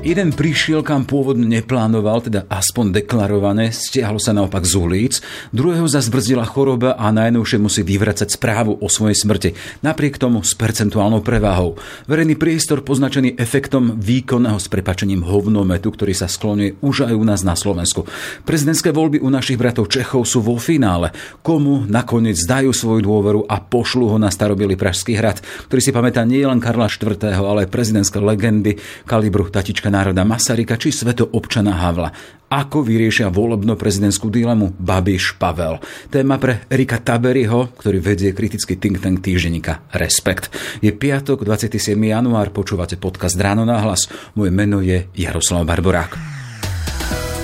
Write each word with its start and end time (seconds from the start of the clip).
Jeden 0.00 0.32
prišiel, 0.32 0.80
kam 0.80 1.04
pôvodne 1.04 1.44
neplánoval, 1.44 2.24
teda 2.24 2.48
aspoň 2.48 3.04
deklarované, 3.04 3.68
stiahlo 3.68 4.16
sa 4.16 4.32
naopak 4.32 4.64
z 4.64 4.80
ulic, 4.80 5.20
druhého 5.52 5.84
zazbrzdila 5.84 6.48
choroba 6.48 6.96
a 6.96 7.12
najnovšie 7.12 7.60
musí 7.60 7.84
vyvracať 7.84 8.32
správu 8.32 8.80
o 8.80 8.88
svojej 8.88 9.12
smrti, 9.12 9.50
napriek 9.84 10.16
tomu 10.16 10.40
s 10.40 10.56
percentuálnou 10.56 11.20
preváhou. 11.20 11.76
Verejný 12.08 12.40
priestor 12.40 12.80
poznačený 12.80 13.36
efektom 13.36 14.00
výkonného 14.00 14.56
s 14.56 14.72
prepačením 14.72 15.20
hovnometu, 15.20 15.92
ktorý 15.92 16.16
sa 16.16 16.32
skloňuje 16.32 16.80
už 16.80 17.04
aj 17.04 17.14
u 17.20 17.24
nás 17.28 17.44
na 17.44 17.52
Slovensku. 17.52 18.08
Prezidentské 18.48 18.96
voľby 18.96 19.20
u 19.20 19.28
našich 19.28 19.60
bratov 19.60 19.92
Čechov 19.92 20.24
sú 20.24 20.40
vo 20.40 20.56
finále. 20.56 21.12
Komu 21.44 21.84
nakoniec 21.84 22.40
dajú 22.40 22.72
svoju 22.72 23.04
dôveru 23.04 23.44
a 23.44 23.60
pošlu 23.60 24.08
ho 24.08 24.16
na 24.16 24.32
starobilý 24.32 24.80
Pražský 24.80 25.20
hrad, 25.20 25.44
ktorý 25.68 25.80
si 25.84 25.92
pamätá 25.92 26.24
nielen 26.24 26.56
Karla 26.56 26.88
IV., 26.88 27.20
ale 27.36 27.68
aj 27.68 27.72
prezidentské 27.72 28.16
legendy 28.16 28.80
kalibru 29.04 29.44
Tatička 29.52 29.89
národa 29.90 30.22
Masaryka 30.22 30.78
či 30.78 30.94
sveto 30.94 31.26
občana 31.34 31.76
Havla. 31.76 32.14
Ako 32.50 32.82
vyriešia 32.82 33.30
volebno-prezidentskú 33.30 34.26
dilemu 34.26 34.74
Babiš 34.74 35.38
Pavel? 35.38 35.78
Téma 36.10 36.38
pre 36.38 36.66
Erika 36.66 36.98
Taberyho, 36.98 37.74
ktorý 37.78 38.02
vedie 38.02 38.34
kritický 38.34 38.74
think 38.74 38.98
tank 38.98 39.22
týždenníka 39.22 39.86
Respekt. 39.94 40.50
Je 40.82 40.90
piatok, 40.90 41.46
27. 41.46 41.94
január, 41.94 42.50
počúvate 42.50 42.98
podcast 42.98 43.38
Ráno 43.38 43.62
na 43.62 43.78
hlas. 43.78 44.10
Moje 44.34 44.50
meno 44.50 44.82
je 44.82 45.06
Jaroslav 45.14 45.62
Barborák. 45.62 46.18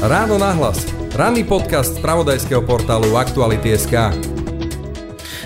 Ráno 0.03 0.43
na 0.43 0.51
hlas. 0.55 0.83
Ranný 1.15 1.47
podcast 1.47 1.97
z 1.97 2.03
pravodajského 2.03 2.67
portálu 2.67 3.15
Aktuality.sk. 3.15 3.95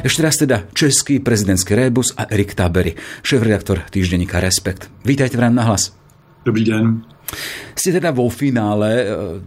Ešte 0.01 0.20
raz 0.24 0.40
teda 0.40 0.64
český 0.73 1.20
prezidentský 1.20 1.76
rébus 1.76 2.16
a 2.16 2.24
Erik 2.32 2.56
Tabery, 2.56 2.96
šéf-redaktor 3.20 3.84
týždenníka 3.92 4.40
Respekt. 4.40 4.88
Vítajte 5.04 5.37
v 5.37 5.45
Ráno 5.45 5.60
na 5.60 5.68
hlas. 5.68 5.99
Dobrý 6.45 6.65
den. 6.65 7.05
Ste 7.77 7.96
teda 7.96 8.10
vo 8.10 8.27
finále, 8.27 8.91
e, 8.91 9.05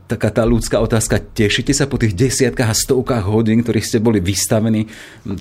taká 0.08 0.32
tá 0.32 0.48
ľudská 0.48 0.80
otázka, 0.80 1.20
tešíte 1.20 1.76
sa 1.76 1.86
po 1.86 2.00
tých 2.00 2.16
desiatkách 2.16 2.70
a 2.72 2.78
stovkách 2.78 3.26
hodín, 3.28 3.62
ktorých 3.62 3.86
ste 3.86 4.00
boli 4.00 4.24
vystavení 4.24 4.88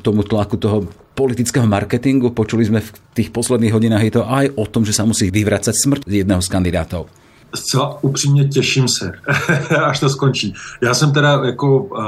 tomu 0.03 0.27
tlaku 0.27 0.59
toho 0.59 0.89
politického 1.15 1.65
marketingu? 1.69 2.35
Počuli 2.35 2.67
sme 2.67 2.81
v 2.83 2.91
tých 3.15 3.31
posledných 3.31 3.73
hodinách 3.73 4.05
je 4.05 4.15
to 4.19 4.23
aj 4.27 4.47
o 4.59 4.65
tom, 4.67 4.83
že 4.83 4.97
sa 4.97 5.07
musí 5.07 5.31
vyvracať 5.31 5.75
smrt 5.77 6.03
jedného 6.09 6.43
z 6.43 6.49
kandidátov. 6.49 7.07
Zcela 7.55 8.03
upřímně 8.03 8.49
těším 8.49 8.89
se, 8.89 9.13
až 9.85 10.01
to 10.01 10.09
skončí. 10.09 10.55
Já 10.83 10.95
jsem 10.95 11.13
teda 11.13 11.41
jako 11.45 11.79
uh, 11.79 11.99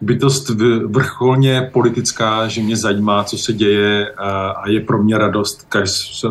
bytost 0.00 0.50
vrcholně 0.86 1.70
politická, 1.72 2.48
že 2.48 2.62
mě 2.62 2.76
zajímá, 2.76 3.24
co 3.24 3.38
se 3.38 3.52
děje 3.52 4.10
uh, 4.10 4.26
a 4.56 4.68
je 4.68 4.80
pro 4.80 5.02
mě 5.02 5.18
radost, 5.18 5.66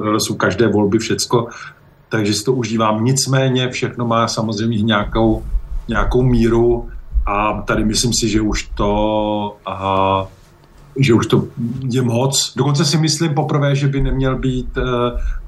radost 0.03 0.29
u 0.29 0.35
každé 0.35 0.67
volby 0.67 0.99
všecko 0.99 1.47
takže 2.11 2.33
si 2.33 2.43
to 2.43 2.53
užívám. 2.53 3.03
Nicméně 3.03 3.69
všechno 3.69 4.07
má 4.07 4.27
samozřejmě 4.27 4.81
nějakou, 4.81 5.43
nějakou 5.87 6.21
míru 6.21 6.89
a 7.25 7.61
tady 7.61 7.85
myslím 7.85 8.13
si, 8.13 8.29
že 8.29 8.41
už 8.41 8.69
to, 8.75 9.55
aha, 9.65 10.27
že 10.99 11.13
už 11.13 11.27
to 11.27 11.47
je 11.89 12.01
moc. 12.01 12.53
Dokonce 12.55 12.85
si 12.85 12.97
myslím 12.97 13.33
poprvé, 13.33 13.75
že 13.75 13.87
by 13.87 14.01
neměl 14.01 14.35
být 14.39 14.77
uh, 14.77 14.83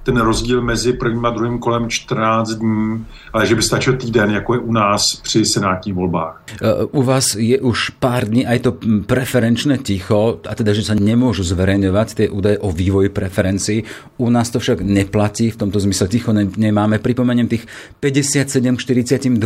ten 0.04 0.18
rozdíl 0.18 0.62
mezi 0.62 0.94
prvním 0.94 1.26
a 1.26 1.30
druhým 1.30 1.59
kolem 1.59 1.90
14 1.90 2.50
dní, 2.50 3.06
ale 3.34 3.46
že 3.46 3.56
by 3.56 3.62
stačil 3.62 3.94
týden, 3.98 4.32
jako 4.32 4.54
je 4.54 4.59
u 4.59 4.72
nás 4.72 5.16
při 5.16 5.46
senátních 5.46 5.96
volbách. 5.96 6.44
E, 6.62 6.86
u 6.92 7.04
vás 7.04 7.36
je 7.36 7.59
už 7.59 7.90
pár 7.90 8.28
dní 8.28 8.48
aj 8.48 8.59
to 8.59 8.72
preferenčné 9.08 9.78
ticho, 9.78 10.40
a 10.44 10.54
teda, 10.56 10.76
že 10.76 10.84
sa 10.84 10.96
nemôžu 11.00 11.48
zverejňovať 11.48 12.08
tie 12.14 12.28
údaje 12.28 12.59
o 12.59 12.70
vývoji 12.72 13.09
preferencií. 13.09 13.88
U 14.20 14.28
nás 14.30 14.52
to 14.52 14.59
však 14.59 14.84
neplatí, 14.84 15.52
v 15.52 15.59
tomto 15.59 15.80
zmysle 15.80 16.12
ticho 16.12 16.36
nemáme. 16.36 17.00
Pripomeniem 17.00 17.48
tých 17.48 17.64
57 18.04 18.76
42%, 18.76 19.40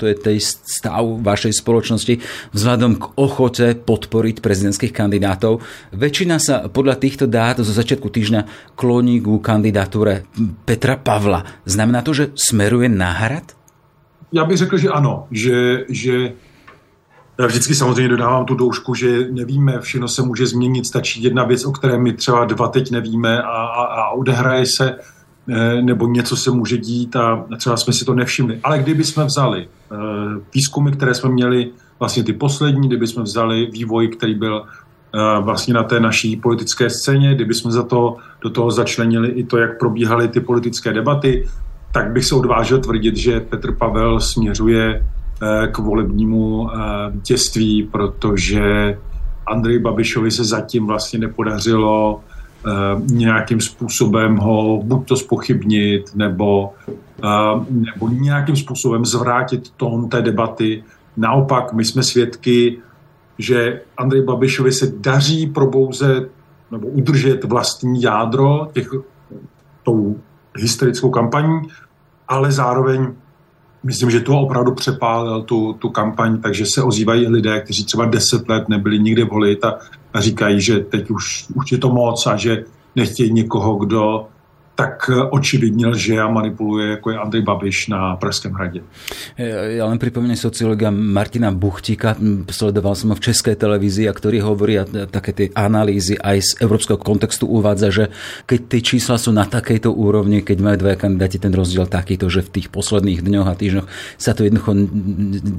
to 0.00 0.04
je 0.08 0.14
tej 0.16 0.38
stav 0.40 1.04
vašej 1.20 1.52
spoločnosti 1.52 2.14
vzhľadom 2.56 2.92
k 2.96 3.04
ochote 3.20 3.66
podporiť 3.76 4.40
prezidentských 4.40 4.92
kandidátov. 4.94 5.60
Väčšina 5.92 6.40
sa 6.40 6.66
podľa 6.72 6.96
týchto 6.96 7.28
dát 7.28 7.60
zo 7.60 7.72
začiatku 7.72 8.08
týždňa 8.08 8.72
kloní 8.74 9.20
k 9.20 9.33
kandidatúre 9.38 10.22
Petra 10.64 10.96
Pavla. 10.96 11.44
Znamená 11.64 12.02
to, 12.02 12.14
že 12.14 12.30
smeruje 12.34 12.88
na 12.88 13.10
hrad? 13.10 13.42
Já 14.32 14.44
bych 14.44 14.56
řekl, 14.56 14.78
že 14.78 14.88
ano, 14.88 15.26
že, 15.30 15.84
že 15.88 16.32
já 17.38 17.46
vždycky 17.46 17.74
samozřejmě 17.74 18.08
dodávám 18.08 18.44
tu 18.44 18.54
doušku, 18.54 18.94
že 18.94 19.28
nevíme, 19.30 19.80
všechno 19.80 20.08
se 20.08 20.22
může 20.22 20.46
změnit, 20.46 20.86
stačí 20.86 21.22
jedna 21.22 21.44
věc, 21.44 21.64
o 21.64 21.72
které 21.72 21.98
my 21.98 22.12
třeba 22.12 22.44
dva 22.44 22.68
teď 22.68 22.90
nevíme 22.90 23.42
a, 23.42 23.48
a, 23.50 23.84
a 23.84 24.10
odehraje 24.10 24.66
se, 24.66 24.98
eh, 25.48 25.82
nebo 25.82 26.06
něco 26.06 26.36
se 26.36 26.50
může 26.50 26.78
dít 26.78 27.16
a 27.16 27.46
třeba 27.58 27.76
jsme 27.76 27.92
si 27.92 28.04
to 28.04 28.14
nevšimli. 28.14 28.60
Ale 28.62 28.78
kdyby 28.78 29.04
jsme 29.04 29.24
vzali 29.24 29.68
eh, 29.68 29.96
výzkumy, 30.54 30.90
které 30.90 31.14
jsme 31.14 31.30
měli, 31.30 31.70
vlastně 31.98 32.24
ty 32.24 32.32
poslední, 32.32 32.88
kdyby 32.88 33.06
jsme 33.06 33.22
vzali 33.22 33.66
vývoj, 33.66 34.08
který 34.08 34.34
byl 34.34 34.66
vlastně 35.40 35.74
na 35.74 35.82
té 35.82 36.00
naší 36.00 36.36
politické 36.36 36.90
scéně, 36.90 37.34
kdyby 37.34 37.54
jsme 37.54 37.70
za 37.70 37.82
to, 37.82 38.16
do 38.44 38.50
toho 38.50 38.70
začlenili 38.70 39.28
i 39.28 39.44
to, 39.44 39.58
jak 39.58 39.78
probíhaly 39.78 40.28
ty 40.28 40.40
politické 40.40 40.92
debaty, 40.92 41.48
tak 41.92 42.12
bych 42.12 42.24
se 42.24 42.34
odvážil 42.34 42.78
tvrdit, 42.78 43.16
že 43.16 43.40
Petr 43.40 43.74
Pavel 43.74 44.20
směřuje 44.20 45.06
eh, 45.42 45.68
k 45.68 45.78
volebnímu 45.78 46.68
eh, 46.70 46.76
vítězství, 47.10 47.82
protože 47.92 48.98
Andrej 49.46 49.78
Babišovi 49.78 50.30
se 50.30 50.44
zatím 50.44 50.86
vlastně 50.86 51.18
nepodařilo 51.18 52.20
eh, 52.20 52.70
nějakým 53.06 53.60
způsobem 53.60 54.36
ho 54.36 54.82
buď 54.84 55.08
to 55.08 55.16
spochybnit, 55.16 56.14
nebo, 56.14 56.72
nebo 57.70 58.08
nějakým 58.08 58.56
způsobem 58.56 59.04
zvrátit 59.04 59.70
tón 59.76 60.08
té 60.08 60.22
debaty. 60.22 60.84
Naopak, 61.16 61.72
my 61.72 61.84
jsme 61.84 62.02
svědky 62.02 62.78
že 63.38 63.80
Andrej 63.96 64.22
Babišovi 64.22 64.72
se 64.72 64.92
daří 64.96 65.46
probouzet 65.46 66.30
nebo 66.74 66.88
udržet 66.88 67.44
vlastní 67.44 68.02
jádro 68.02 68.68
těch, 68.72 68.88
tou 69.82 70.16
hysterickou 70.56 71.10
kampaní, 71.10 71.60
ale 72.28 72.52
zároveň 72.52 73.14
myslím, 73.82 74.10
že 74.10 74.20
to 74.20 74.40
opravdu 74.40 74.74
přepálil 74.74 75.42
tu, 75.42 75.72
tu 75.72 75.88
kampaň, 75.88 76.40
takže 76.40 76.66
se 76.66 76.82
ozývají 76.82 77.28
lidé, 77.28 77.60
kteří 77.60 77.84
třeba 77.84 78.04
deset 78.04 78.48
let 78.48 78.68
nebyli 78.68 78.98
nikde 78.98 79.24
volit 79.24 79.64
a, 79.64 79.78
a 80.12 80.20
říkají, 80.20 80.60
že 80.60 80.78
teď 80.78 81.10
už, 81.10 81.46
už 81.54 81.72
je 81.72 81.78
to 81.78 81.90
moc 81.90 82.26
a 82.26 82.36
že 82.36 82.64
nechtějí 82.96 83.32
někoho, 83.32 83.76
kdo 83.76 84.26
tak 84.74 85.10
eh, 85.12 85.22
očividně 85.30 85.86
lže 85.86 86.18
a 86.18 86.28
manipuluje, 86.28 86.88
jako 86.88 87.10
je 87.10 87.18
Andrej 87.18 87.42
Babiš 87.42 87.88
na 87.88 88.16
Pražském 88.16 88.52
hradě. 88.52 88.80
Ja 89.74 89.86
len 89.86 89.98
pripomeniem 89.98 90.38
sociologa 90.38 90.90
Martina 90.90 91.50
Buchtika, 91.50 92.16
sledoval 92.50 92.94
som 92.94 93.10
ho 93.10 93.16
v 93.16 93.24
českej 93.30 93.54
televízii, 93.58 94.06
a 94.10 94.14
ktorý 94.14 94.42
hovorí 94.42 94.78
a 94.78 94.84
také 94.86 95.30
tie 95.32 95.46
analýzy 95.54 96.18
aj 96.18 96.38
z 96.42 96.50
európskeho 96.62 96.98
kontextu 96.98 97.46
uvádza, 97.46 97.88
že 97.90 98.04
keď 98.46 98.60
tie 98.70 98.80
čísla 98.82 99.16
sú 99.18 99.30
na 99.30 99.46
takejto 99.46 99.90
úrovni, 99.90 100.42
keď 100.42 100.58
majú 100.62 100.76
dvaja 100.86 100.98
kandidáti 101.06 101.38
ten 101.38 101.54
rozdiel 101.54 101.86
takýto, 101.86 102.30
že 102.30 102.46
v 102.46 102.52
tých 102.60 102.68
posledných 102.70 103.22
dňoch 103.22 103.48
a 103.48 103.58
týždňoch 103.58 103.86
sa 104.18 104.32
to 104.34 104.46
jednoducho 104.46 104.72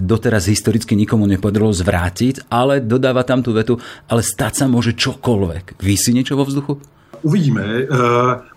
doteraz 0.03 0.47
historicky 0.47 0.95
nikomu 0.95 1.27
nepodarilo 1.27 1.71
zvrátiť, 1.71 2.47
ale 2.51 2.83
dodáva 2.83 3.23
tam 3.23 3.43
tú 3.43 3.55
vetu, 3.55 3.79
ale 4.07 4.23
stať 4.23 4.63
sa 4.63 4.65
môže 4.67 4.95
čokoľvek. 4.95 5.79
Vysí 5.79 6.15
niečo 6.15 6.39
vo 6.39 6.47
vzduchu? 6.47 6.94
Uvidíme. 7.21 7.63
Uh, 7.63 7.97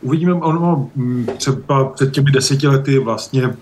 uvidíme, 0.00 0.34
ono 0.34 0.90
mm, 0.96 1.26
třeba 1.36 1.84
před 1.84 2.12
těmi 2.12 2.30
deseti 2.30 2.68
lety 2.68 2.98
vlastně 2.98 3.56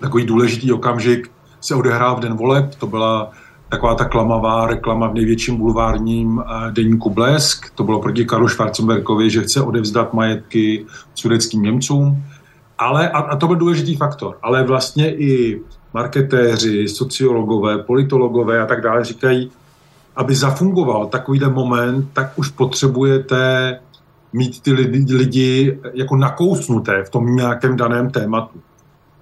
takový 0.00 0.26
důležitý 0.26 0.72
okamžik 0.72 1.30
se 1.60 1.74
odehrál 1.74 2.16
v 2.16 2.20
den 2.20 2.34
voleb. 2.34 2.74
To 2.74 2.86
byla 2.86 3.32
taková 3.68 3.94
ta 3.94 4.04
klamavá 4.04 4.66
reklama 4.66 5.08
v 5.08 5.14
největším 5.14 5.56
bulvárním 5.56 6.42
eh, 6.42 6.70
deníku 6.72 7.10
Blesk. 7.10 7.70
To 7.74 7.84
bylo 7.84 8.00
proti 8.00 8.24
Karlu 8.24 8.48
Schwarzenbergovi, 8.48 9.30
že 9.30 9.42
chce 9.42 9.60
odevzdat 9.60 10.14
majetky 10.14 10.86
sudeckým 11.14 11.62
Němcům. 11.62 12.24
Ale, 12.78 13.10
a, 13.10 13.18
a 13.18 13.36
to 13.36 13.46
byl 13.46 13.56
důležitý 13.56 13.96
faktor, 13.96 14.38
ale 14.42 14.62
vlastně 14.62 15.14
i 15.14 15.60
marketéři, 15.94 16.88
sociologové, 16.88 17.78
politologové 17.78 18.60
a 18.62 18.66
tak 18.66 18.80
dále 18.80 19.04
říkají, 19.04 19.50
aby 20.16 20.34
zafungoval 20.34 21.06
takovýhle 21.06 21.50
moment, 21.50 22.08
tak 22.12 22.32
už 22.36 22.48
potřebujete 22.48 23.78
mít 24.36 24.60
ty 24.60 24.72
lidi, 24.72 25.14
lidi 25.14 25.78
jako 25.94 26.16
nakousnuté 26.16 27.04
v 27.04 27.10
tom 27.10 27.36
nějakém 27.36 27.76
daném 27.76 28.10
tématu. 28.10 28.60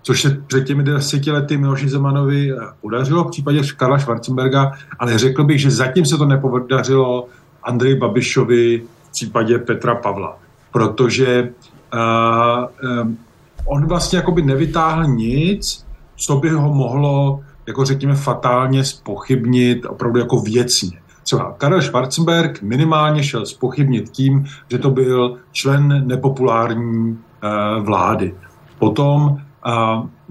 Což 0.02 0.22
se 0.22 0.43
před 0.46 0.64
těmi 0.64 0.82
deseti 0.82 1.31
lety 1.31 1.56
Miloši 1.56 1.88
Zemanovi 1.88 2.52
podařilo 2.81 3.25
v 3.25 3.31
případě 3.31 3.61
Karla 3.76 3.99
Schwarzenberga, 3.99 4.72
ale 4.99 5.19
řekl 5.19 5.44
bych, 5.44 5.61
že 5.61 5.70
zatím 5.70 6.06
se 6.06 6.19
to 6.19 6.26
nepodařilo 6.26 7.28
Andrej 7.62 7.94
Babišovi 7.94 8.82
v 9.02 9.11
případě 9.11 9.58
Petra 9.58 9.94
Pavla. 9.94 10.38
Protože 10.72 11.49
uh, 11.94 13.00
um, 13.02 13.19
on 13.67 13.87
vlastně 13.87 14.17
jakoby 14.17 14.43
nevytáhl 14.43 15.05
nic, 15.05 15.87
co 16.17 16.37
by 16.37 16.49
ho 16.49 16.75
mohlo, 16.75 17.40
jako 17.67 17.84
řekněme, 17.84 18.14
fatálně 18.14 18.84
spochybnit 18.84 19.87
opravdu 19.87 20.19
jako 20.19 20.40
věcně. 20.40 21.03
Třeba 21.24 21.54
Karel 21.58 21.82
Schwarzenberg 21.82 22.62
minimálně 22.62 23.22
šel 23.22 23.46
spochybnit 23.46 24.10
tím, 24.10 24.44
že 24.70 24.78
to 24.78 24.90
byl 24.90 25.36
člen 25.52 26.06
nepopulární 26.06 27.18
eh, 27.42 27.80
vlády. 27.80 28.34
Potom 28.78 29.38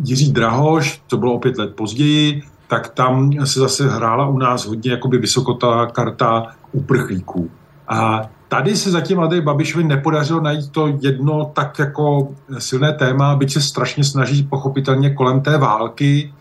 Jiří 0.04 0.32
Drahoš, 0.32 1.02
to 1.08 1.18
bylo 1.18 1.34
o 1.34 1.40
pět 1.40 1.58
let 1.58 1.76
později, 1.76 2.42
tak 2.68 2.90
tam 2.90 3.32
se 3.46 3.60
zase 3.60 3.90
hrála 3.90 4.28
u 4.28 4.38
nás 4.38 4.66
hodně 4.66 4.92
jakoby 4.92 5.18
vysokotá 5.18 5.86
karta 5.86 6.48
uprchlíků. 6.72 7.50
A 7.88 8.22
tady 8.48 8.76
se 8.76 8.92
zatím 8.92 9.20
Andrej 9.20 9.42
Babišovi 9.42 9.84
nepodařilo 9.84 10.42
najít 10.42 10.72
to 10.72 10.98
jedno 11.02 11.52
tak 11.54 11.80
jako 11.80 12.28
silné 12.58 12.94
téma, 12.94 13.36
byť 13.36 13.54
se 13.54 13.62
strašně 13.62 14.04
snaží 14.04 14.44
pochopitelně 14.44 15.14
kolem 15.14 15.42
té 15.42 15.58
války, 15.58 16.34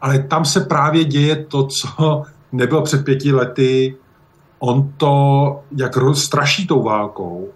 ale 0.00 0.18
tam 0.18 0.44
se 0.44 0.60
právě 0.60 1.04
děje 1.04 1.36
to, 1.36 1.66
co 1.66 2.22
nebylo 2.52 2.82
před 2.82 3.04
pěti 3.04 3.32
lety. 3.32 3.96
On 4.58 4.92
to, 4.96 5.60
jak 5.76 5.92
straší 6.14 6.66
tou 6.66 6.82
válkou, 6.82 7.48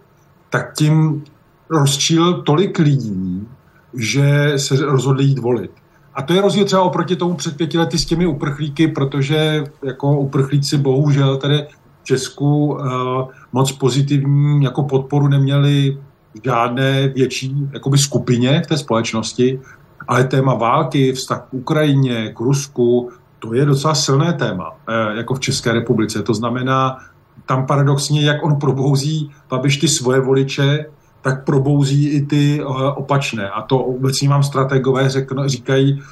tak 0.51 0.73
tím 0.77 1.25
rozčíl 1.71 2.43
tolik 2.43 2.79
lidí, 2.79 3.49
že 3.95 4.53
se 4.57 4.77
rozhodli 4.87 5.25
jít 5.25 5.39
volit. 5.39 5.71
A 6.15 6.23
to 6.23 6.33
je 6.33 6.41
rozdíl 6.41 6.65
třeba 6.65 6.83
oproti 6.83 7.17
tomu 7.17 7.35
před 7.35 7.57
pěti 7.57 7.79
lety 7.79 7.99
s 7.99 8.05
těmi 8.05 8.27
uprchlíky, 8.27 8.89
protože 8.89 9.65
jako 9.85 10.19
uprchlíci 10.19 10.79
bohužel 10.79 11.37
tady 11.37 11.67
v 12.03 12.05
Česku 12.05 12.67
uh, 12.67 12.81
moc 13.53 13.73
pozitivní 13.73 14.65
jako 14.65 14.83
podporu 14.83 15.29
neměli 15.29 15.99
žádné 16.45 17.09
větší 17.09 17.69
jakoby 17.73 17.99
skupině 17.99 18.63
v 18.65 18.67
té 18.67 18.79
společnosti, 18.79 19.61
ale 20.09 20.25
téma 20.25 20.55
války, 20.55 21.13
vztah 21.13 21.47
k 21.51 21.55
Ukrajině, 21.55 22.33
k 22.35 22.41
Rusku, 22.41 23.11
to 23.43 23.55
je 23.55 23.67
docela 23.67 23.95
silné 23.95 24.33
téma, 24.33 24.71
uh, 24.71 25.17
jako 25.17 25.35
v 25.35 25.41
České 25.41 25.73
republice. 25.73 26.23
To 26.23 26.35
znamená, 26.35 26.99
tam 27.47 27.67
paradoxně, 27.67 28.23
jak 28.23 28.45
on 28.45 28.57
probouzí 28.57 29.31
Babiš 29.51 29.77
ty 29.77 29.89
svoje 29.89 30.21
voliče, 30.21 30.87
tak 31.23 31.45
probouzí 31.45 32.09
i 32.09 32.27
ty 32.27 32.61
eh, 32.61 32.65
opačné. 32.95 33.51
A 33.51 33.63
to 33.63 33.79
obecně 33.79 34.29
vám 34.29 34.43
strategové 34.43 35.09
říkají, 35.47 36.03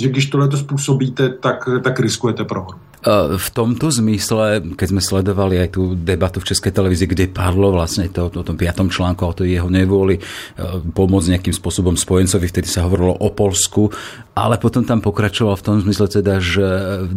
že 0.00 0.08
když 0.08 0.26
tohle 0.26 0.48
to 0.48 0.56
způsobíte, 0.56 1.28
tak, 1.28 1.68
tak 1.84 2.00
riskujete 2.00 2.44
prohru. 2.44 2.78
V 3.02 3.48
tomto 3.50 3.90
zmysle, 3.90 4.62
keď 4.78 4.86
sme 4.94 5.02
sledovali 5.02 5.58
aj 5.58 5.74
tú 5.74 5.98
debatu 5.98 6.38
v 6.38 6.54
Českej 6.54 6.70
televízii, 6.70 7.10
kde 7.10 7.34
padlo 7.34 7.74
vlastne 7.74 8.06
to, 8.06 8.30
o 8.30 8.46
tom 8.46 8.54
piatom 8.54 8.94
článku, 8.94 9.26
o 9.26 9.34
to 9.34 9.42
jeho 9.42 9.66
nevôli 9.66 10.22
pomôcť 10.94 11.34
nejakým 11.34 11.50
spôsobom 11.50 11.98
spojencovi, 11.98 12.46
vtedy 12.46 12.70
sa 12.70 12.86
hovorilo 12.86 13.18
o 13.18 13.28
Polsku, 13.34 13.90
ale 14.38 14.54
potom 14.62 14.86
tam 14.86 15.02
pokračoval 15.02 15.58
v 15.58 15.66
tom 15.66 15.76
zmysle 15.82 16.06
teda, 16.22 16.38
že 16.38 16.66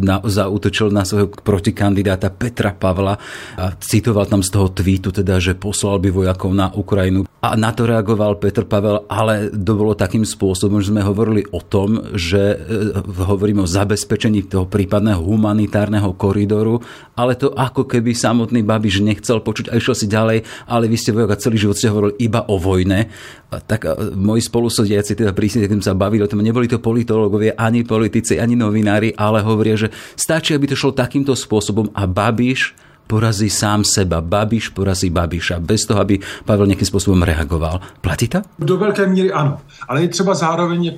na, 0.02 0.18
zautočil 0.26 0.90
na 0.90 1.06
svojho 1.06 1.30
protikandidáta 1.30 2.34
Petra 2.34 2.74
Pavla 2.74 3.14
a 3.54 3.70
citoval 3.78 4.26
tam 4.26 4.42
z 4.42 4.50
toho 4.50 4.74
tweetu 4.74 5.14
teda, 5.14 5.38
že 5.38 5.54
poslal 5.54 6.02
by 6.02 6.10
vojakov 6.10 6.50
na 6.50 6.74
Ukrajinu. 6.74 7.30
A 7.46 7.54
na 7.54 7.70
to 7.70 7.86
reagoval 7.86 8.42
Petr 8.42 8.66
Pavel, 8.66 9.06
ale 9.06 9.54
to 9.54 9.72
bolo 9.78 9.94
takým 9.94 10.26
spôsobom, 10.26 10.82
že 10.82 10.90
sme 10.90 11.06
hovorili 11.06 11.46
o 11.54 11.62
tom, 11.62 12.10
že 12.18 12.58
hovoríme 13.06 13.62
o 13.62 13.70
zabezpečení 13.70 14.50
toho 14.50 14.66
prípadného 14.66 15.22
humanita 15.22 15.75
humanitárneho 15.76 16.16
koridoru, 16.16 16.80
ale 17.12 17.36
to 17.36 17.52
ako 17.52 17.84
keby 17.84 18.16
samotný 18.16 18.64
Babiš 18.64 19.04
nechcel 19.04 19.44
počuť 19.44 19.68
a 19.68 19.76
išiel 19.76 19.92
si 19.92 20.06
ďalej, 20.08 20.38
ale 20.64 20.88
vy 20.88 20.96
ste 20.96 21.12
vojak 21.12 21.36
a 21.36 21.40
celý 21.40 21.60
život 21.60 21.76
ste 21.76 21.92
hovorili 21.92 22.16
iba 22.24 22.48
o 22.48 22.56
vojne. 22.56 23.12
Tak 23.52 24.12
moji 24.16 24.40
spolusodiaci 24.40 25.12
teda 25.12 25.36
prísne, 25.36 25.68
keď 25.68 25.84
sa 25.84 25.92
bavili 25.92 26.24
o 26.24 26.30
tom, 26.30 26.40
neboli 26.40 26.64
to 26.64 26.80
politológovia, 26.80 27.60
ani 27.60 27.84
politici, 27.84 28.40
ani 28.40 28.56
novinári, 28.56 29.12
ale 29.12 29.44
hovoria, 29.44 29.76
že 29.76 29.92
stačí, 30.16 30.56
aby 30.56 30.72
to 30.72 30.76
šlo 30.76 30.96
takýmto 30.96 31.36
spôsobom 31.36 31.92
a 31.92 32.08
Babiš 32.08 32.72
porazí 33.06 33.46
sám 33.46 33.86
seba. 33.86 34.18
Babiš 34.18 34.74
porazí 34.74 35.14
Babiša, 35.14 35.62
bez 35.62 35.86
toho, 35.86 36.00
aby 36.02 36.18
Pavel 36.42 36.66
nějakým 36.66 36.90
způsobem 36.90 37.22
reagoval. 37.22 37.80
Platí 38.00 38.28
to? 38.28 38.42
Do 38.58 38.76
velké 38.76 39.06
míry 39.06 39.32
ano. 39.32 39.60
Ale 39.88 40.02
je 40.02 40.08
třeba 40.08 40.34
zároveň 40.34 40.96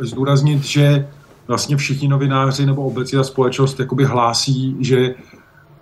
zdůraznit, 0.00 0.64
že 0.64 1.06
vlastně 1.48 1.76
všichni 1.76 2.08
novináři 2.08 2.66
nebo 2.66 2.82
obecně 2.82 3.18
ta 3.18 3.24
společnost 3.24 3.80
jakoby 3.80 4.04
hlásí, 4.04 4.76
že, 4.80 5.14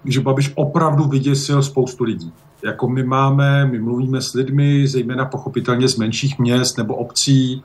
že 0.05 0.21
Babiš 0.21 0.53
opravdu 0.55 1.05
vyděsil 1.05 1.63
spoustu 1.63 2.05
lidí. 2.05 2.33
Jako 2.65 2.89
my 2.89 3.03
máme, 3.03 3.67
my 3.67 3.79
mluvíme 3.79 4.21
s 4.21 4.35
lidmi, 4.35 4.89
zejména 4.89 5.25
pochopitelně 5.25 5.89
z 5.89 5.97
menších 5.97 6.39
měst 6.39 6.79
nebo 6.79 6.95
obcí, 6.95 7.63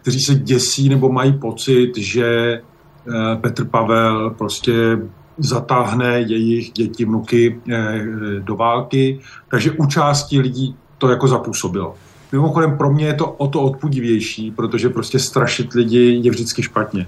kteří 0.00 0.20
se 0.20 0.34
děsí 0.34 0.88
nebo 0.88 1.12
mají 1.12 1.32
pocit, 1.32 1.96
že 1.96 2.26
eh, 2.26 3.36
Petr 3.36 3.64
Pavel 3.64 4.30
prostě 4.30 4.98
zatáhne 5.38 6.20
jejich 6.20 6.70
děti, 6.70 7.04
vnuky 7.04 7.60
eh, 7.72 8.04
do 8.40 8.56
války. 8.56 9.20
Takže 9.50 9.70
u 9.70 9.86
části 9.86 10.40
lidí 10.40 10.76
to 10.98 11.08
jako 11.08 11.28
zapůsobilo. 11.28 11.94
Mimochodem 12.32 12.78
pro 12.78 12.92
mě 12.92 13.06
je 13.06 13.14
to 13.14 13.30
o 13.30 13.48
to 13.48 13.62
odpudivější, 13.62 14.50
protože 14.50 14.88
prostě 14.88 15.18
strašit 15.18 15.72
lidi 15.72 16.20
je 16.22 16.30
vždycky 16.30 16.62
špatně. 16.62 17.06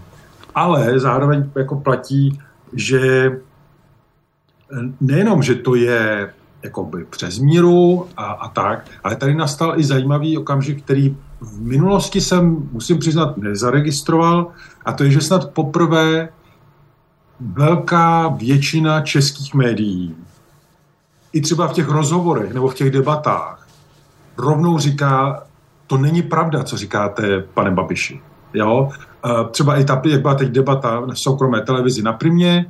Ale 0.55 1.01
zároveň 1.01 1.51
jako 1.57 1.81
platí, 1.81 2.41
že 2.73 3.31
nejenom, 5.01 5.43
že 5.43 5.55
to 5.55 5.75
je 5.75 6.33
jakoby 6.63 7.05
přes 7.05 7.39
míru 7.39 8.07
a, 8.17 8.25
a 8.25 8.49
tak, 8.49 8.91
ale 9.05 9.17
tady 9.17 9.35
nastal 9.35 9.81
i 9.81 9.85
zajímavý 9.85 10.39
okamžik, 10.39 10.85
který 10.85 11.17
v 11.41 11.61
minulosti 11.61 12.21
jsem, 12.21 12.69
musím 12.73 12.99
přiznat, 12.99 13.37
nezaregistroval, 13.37 14.47
a 14.85 14.93
to 14.93 15.05
je, 15.05 15.11
že 15.11 15.21
snad 15.21 15.51
poprvé 15.51 16.29
velká 17.41 18.29
většina 18.29 19.01
českých 19.01 19.55
médií, 19.55 20.17
i 21.33 21.41
třeba 21.41 21.69
v 21.69 21.73
těch 21.73 21.89
rozhovorech 21.89 22.55
nebo 22.55 22.69
v 22.69 22.75
těch 22.75 22.91
debatách, 22.91 23.60
rovnou 24.41 24.79
říká, 24.79 25.43
to 25.87 25.97
není 25.97 26.23
pravda, 26.23 26.63
co 26.63 26.77
říkáte, 26.77 27.45
pane 27.55 27.71
Babiši. 27.71 28.21
Jo? 28.55 28.89
Třeba 29.51 29.77
i 29.77 29.85
ta, 29.85 30.03
jak 30.05 30.21
byla 30.21 30.35
teď 30.35 30.49
debata 30.49 31.01
na 31.07 31.15
soukromé 31.15 31.61
televizi 31.61 32.03
na 32.03 32.13
Primě, 32.13 32.67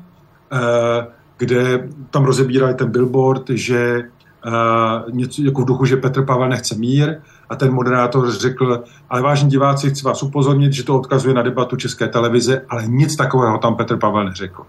eh, 0.52 1.06
kde 1.36 1.88
tam 2.10 2.24
rozebírali 2.24 2.74
ten 2.74 2.90
billboard, 2.90 3.50
že 3.50 4.02
Uh, 4.46 5.14
něco 5.14 5.42
jako 5.42 5.62
v 5.62 5.64
duchu, 5.64 5.84
že 5.84 5.96
Petr 5.96 6.24
Pavel 6.24 6.48
nechce 6.48 6.74
mír 6.74 7.20
a 7.48 7.56
ten 7.56 7.72
moderátor 7.72 8.30
řekl, 8.32 8.84
ale 9.10 9.22
vážní 9.22 9.50
diváci, 9.50 9.90
chci 9.90 10.04
vás 10.04 10.22
upozornit, 10.22 10.72
že 10.72 10.84
to 10.84 10.96
odkazuje 10.96 11.34
na 11.34 11.42
debatu 11.42 11.76
České 11.76 12.08
televize, 12.08 12.62
ale 12.68 12.86
nic 12.86 13.16
takového 13.16 13.58
tam 13.58 13.76
Petr 13.76 13.96
Pavel 13.96 14.24
neřekl. 14.24 14.62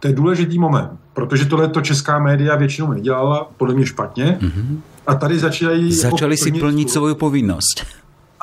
To 0.00 0.08
je 0.08 0.14
důležitý 0.14 0.58
moment, 0.58 0.90
protože 1.14 1.44
tohle 1.44 1.68
to 1.68 1.80
česká 1.80 2.18
média 2.18 2.56
většinou 2.56 2.92
nedělala, 2.92 3.48
podle 3.56 3.74
mě 3.74 3.86
špatně. 3.86 4.38
Mm-hmm. 4.40 4.78
A 5.06 5.14
tady 5.14 5.38
začínají... 5.38 5.92
Začali 5.92 6.34
jako 6.34 6.44
si 6.44 6.52
plnit 6.52 6.90
svou 6.90 7.14
povinnost. 7.14 7.86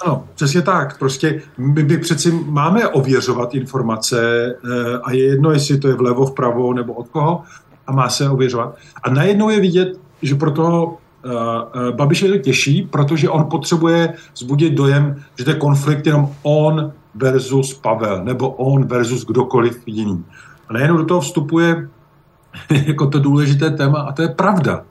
Ano, 0.06 0.24
přesně 0.36 0.62
tak. 0.62 1.00
Prostě 1.00 1.42
my, 1.58 1.84
my 1.84 1.98
přeci 1.98 2.32
máme 2.46 2.88
ověřovat 2.88 3.56
informace 3.56 4.46
eh, 4.46 5.00
a 5.04 5.12
je 5.12 5.24
jedno, 5.24 5.52
jestli 5.52 5.78
to 5.78 5.88
je 5.88 5.94
vlevo, 5.94 6.26
vpravo 6.26 6.74
nebo 6.74 6.94
od 6.94 7.08
koho 7.08 7.44
a 7.88 7.92
má 7.92 8.10
se 8.10 8.30
ověřovat. 8.30 8.76
A 9.04 9.10
najednou 9.10 9.50
je 9.50 9.60
vidět, 9.60 10.00
že 10.22 10.36
pro 10.36 10.52
toho 10.52 10.86
uh, 10.86 11.96
Babiše 11.96 12.28
to 12.28 12.38
těší, 12.38 12.88
protože 12.92 13.30
on 13.30 13.44
potřebuje 13.44 14.14
zbudit 14.38 14.74
dojem, 14.74 15.24
že 15.38 15.44
to 15.44 15.50
je 15.50 15.56
konflikt 15.56 16.06
jenom 16.06 16.30
on 16.44 16.92
versus 17.16 17.74
Pavel, 17.74 18.24
nebo 18.24 18.50
on 18.50 18.88
versus 18.88 19.26
kdokoliv 19.26 19.82
jiný. 19.86 20.26
A 20.70 20.74
najednou 20.74 20.98
do 20.98 21.06
toho 21.06 21.22
vstupuje 21.22 21.90
jako 22.86 23.08
to 23.08 23.20
důležité 23.20 23.70
téma 23.72 24.00
a 24.00 24.12
to 24.12 24.22
je 24.22 24.28
pravda. 24.28 24.84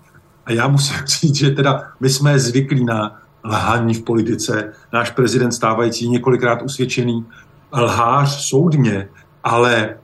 A 0.46 0.52
já 0.52 0.68
musím 0.68 0.96
říct, 1.06 1.34
že 1.34 1.50
teda 1.50 1.82
my 2.00 2.08
jsme 2.08 2.38
zvyklí 2.38 2.84
na 2.84 3.18
lhání 3.44 3.94
v 3.94 4.02
politice. 4.02 4.72
Náš 4.92 5.10
prezident 5.10 5.52
stávající 5.52 6.08
několikrát 6.08 6.62
usvědčený 6.62 7.24
lhář 7.72 8.48
soudně, 8.48 9.08
ale 9.44 9.96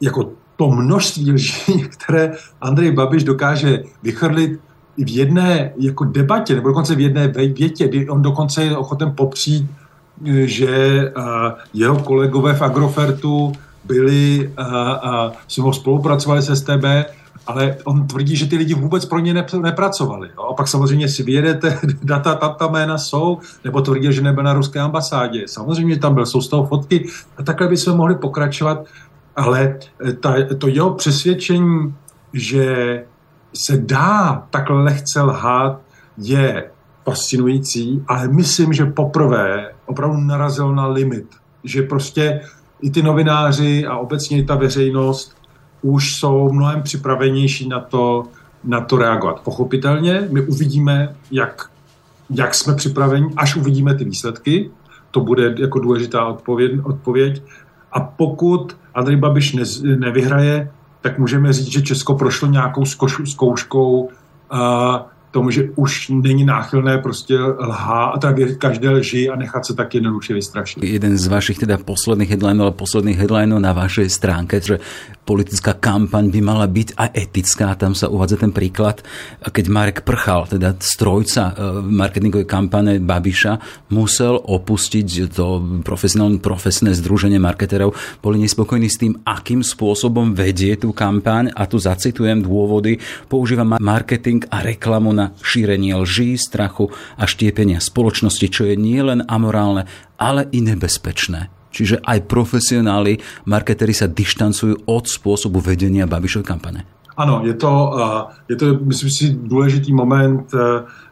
jako 0.00 0.32
to 0.56 0.68
množství 0.68 1.32
lží, 1.32 1.82
které 1.88 2.32
Andrej 2.60 2.92
Babiš 2.92 3.24
dokáže 3.24 3.82
vychrlit 4.02 4.60
v 4.96 5.16
jedné 5.16 5.72
jako 5.78 6.04
debatě, 6.04 6.54
nebo 6.54 6.68
dokonce 6.68 6.94
v 6.94 7.00
jedné 7.00 7.28
větě, 7.28 7.88
kdy 7.88 8.08
on 8.08 8.22
dokonce 8.22 8.64
je 8.64 8.76
ochoten 8.76 9.12
popřít, 9.16 9.70
že 10.44 11.12
jeho 11.74 11.98
kolegové 11.98 12.54
v 12.54 12.62
Agrofertu 12.62 13.52
byli, 13.84 14.52
a, 14.56 14.92
a, 14.92 15.32
spolupracovali 15.72 16.42
s 16.42 16.54
STB 16.54 16.84
ale 17.46 17.76
on 17.84 18.06
tvrdí, 18.06 18.36
že 18.36 18.46
ty 18.46 18.56
lidi 18.56 18.74
vůbec 18.74 19.04
pro 19.04 19.18
ně 19.18 19.34
nepracovali. 19.62 20.28
Jo? 20.36 20.42
A 20.42 20.54
pak 20.54 20.68
samozřejmě 20.68 21.08
si 21.08 21.22
vyjedete, 21.22 21.78
data, 22.02 22.34
tam 22.34 22.54
ta 22.58 22.66
jména 22.66 22.98
jsou, 22.98 23.38
nebo 23.64 23.80
tvrdí, 23.80 24.12
že 24.12 24.22
nebyl 24.22 24.44
na 24.44 24.52
ruské 24.52 24.80
ambasádě. 24.80 25.44
Samozřejmě 25.46 25.98
tam 25.98 26.14
byl, 26.14 26.26
jsou 26.26 26.40
z 26.40 26.48
toho 26.48 26.66
fotky 26.66 27.08
a 27.36 27.42
takhle 27.42 27.68
bychom 27.68 27.96
mohli 27.96 28.14
pokračovat, 28.14 28.84
ale 29.36 29.78
eh, 30.08 30.12
ta, 30.12 30.34
to 30.58 30.68
jeho 30.68 30.94
přesvědčení, 30.94 31.94
že 32.32 33.04
se 33.54 33.76
dá 33.76 34.46
takhle 34.50 34.82
lehce 34.82 35.22
lhát, 35.22 35.80
je 36.18 36.70
fascinující, 37.04 38.04
ale 38.06 38.28
myslím, 38.28 38.72
že 38.72 38.84
poprvé 38.84 39.72
opravdu 39.86 40.16
narazil 40.16 40.74
na 40.74 40.86
limit, 40.86 41.26
že 41.64 41.82
prostě 41.82 42.40
i 42.82 42.90
ty 42.90 43.02
novináři 43.02 43.86
a 43.86 43.96
obecně 43.96 44.38
i 44.38 44.44
ta 44.44 44.54
veřejnost 44.54 45.36
už 45.82 46.16
jsou 46.16 46.52
mnohem 46.52 46.82
připravenější 46.82 47.68
na 47.68 47.80
to, 47.80 48.24
na 48.64 48.80
to 48.80 48.96
reagovat. 48.96 49.40
Pochopitelně 49.40 50.28
my 50.30 50.40
uvidíme, 50.40 51.16
jak, 51.30 51.70
jak 52.30 52.54
jsme 52.54 52.74
připraveni, 52.74 53.26
až 53.36 53.56
uvidíme 53.56 53.94
ty 53.94 54.04
výsledky. 54.04 54.70
To 55.10 55.20
bude 55.20 55.54
jako 55.58 55.78
důležitá 55.78 56.26
odpověď. 56.26 56.72
odpověď. 56.82 57.42
A 57.92 58.00
pokud 58.00 58.76
Andrej 58.94 59.16
Babiš 59.16 59.52
ne, 59.52 59.64
nevyhraje, 59.96 60.70
tak 61.00 61.18
můžeme 61.18 61.52
říct, 61.52 61.72
že 61.72 61.82
Česko 61.82 62.14
prošlo 62.14 62.48
nějakou 62.48 62.84
zkouškou 63.24 64.00
uh, 64.00 64.08
tomu, 65.30 65.50
že 65.50 65.70
už 65.76 66.08
není 66.08 66.44
náchylné 66.44 66.98
prostě 66.98 67.38
lhá 67.38 68.04
a 68.04 68.18
tak 68.18 68.36
každé 68.58 68.90
lži 68.90 69.30
a 69.30 69.36
nechat 69.36 69.66
se 69.66 69.74
tak 69.74 69.94
jednoduše 69.94 70.34
vystrašit. 70.34 70.82
Jeden 70.82 71.18
z 71.18 71.26
vašich 71.26 71.58
teda 71.58 71.78
posledných 71.78 72.30
headlinov, 72.30 72.62
ale 72.66 72.74
posledných 72.74 73.18
headlinov 73.18 73.62
na 73.62 73.72
vašej 73.72 74.10
stránke, 74.10 74.58
že 74.58 74.82
politická 75.30 75.78
kampaň 75.78 76.26
by 76.26 76.40
mala 76.42 76.66
byť 76.66 76.98
aj 76.98 77.10
etická. 77.14 77.78
Tam 77.78 77.94
sa 77.94 78.10
uvádza 78.10 78.42
ten 78.42 78.50
príklad, 78.50 79.06
keď 79.38 79.64
Marek 79.70 79.98
Prchal, 80.02 80.50
teda 80.50 80.74
strojca 80.82 81.54
e, 81.54 81.86
marketingovej 81.86 82.50
kampane 82.50 82.98
Babiša, 82.98 83.86
musel 83.94 84.42
opustiť 84.42 85.30
to 85.30 85.78
profesionálne 85.86 86.42
profesné 86.42 86.90
združenie 86.98 87.38
marketerov. 87.38 87.94
Boli 88.18 88.42
nespokojní 88.42 88.90
s 88.90 88.98
tým, 88.98 89.22
akým 89.22 89.62
spôsobom 89.62 90.34
vedie 90.34 90.74
tú 90.74 90.90
kampaň 90.90 91.54
a 91.54 91.70
tu 91.70 91.78
zacitujem 91.78 92.42
dôvody. 92.42 92.98
Používa 93.30 93.62
marketing 93.78 94.50
a 94.50 94.66
reklamu 94.66 95.14
na 95.14 95.30
šírenie 95.46 95.94
lží, 95.94 96.34
strachu 96.34 96.90
a 97.14 97.30
štiepenia 97.30 97.78
spoločnosti, 97.78 98.50
čo 98.50 98.66
je 98.66 98.74
nielen 98.74 99.30
amorálne, 99.30 99.86
ale 100.18 100.50
i 100.50 100.58
nebezpečné. 100.58 101.59
Čiže 101.70 102.02
aj 102.02 102.26
profesionáli, 102.26 103.18
marketery 103.46 103.94
sa 103.94 104.10
dištancujú 104.10 104.90
od 104.90 105.04
spôsobu 105.06 105.62
vedenia 105.62 106.10
Babišovej 106.10 106.46
kampane. 106.46 106.80
Ano, 107.16 107.46
je 107.46 107.54
to, 107.54 107.72
je 108.48 108.56
to, 108.56 108.66
myslím 108.80 109.10
si, 109.10 109.24
důležitý 109.34 109.92
moment. 109.92 110.54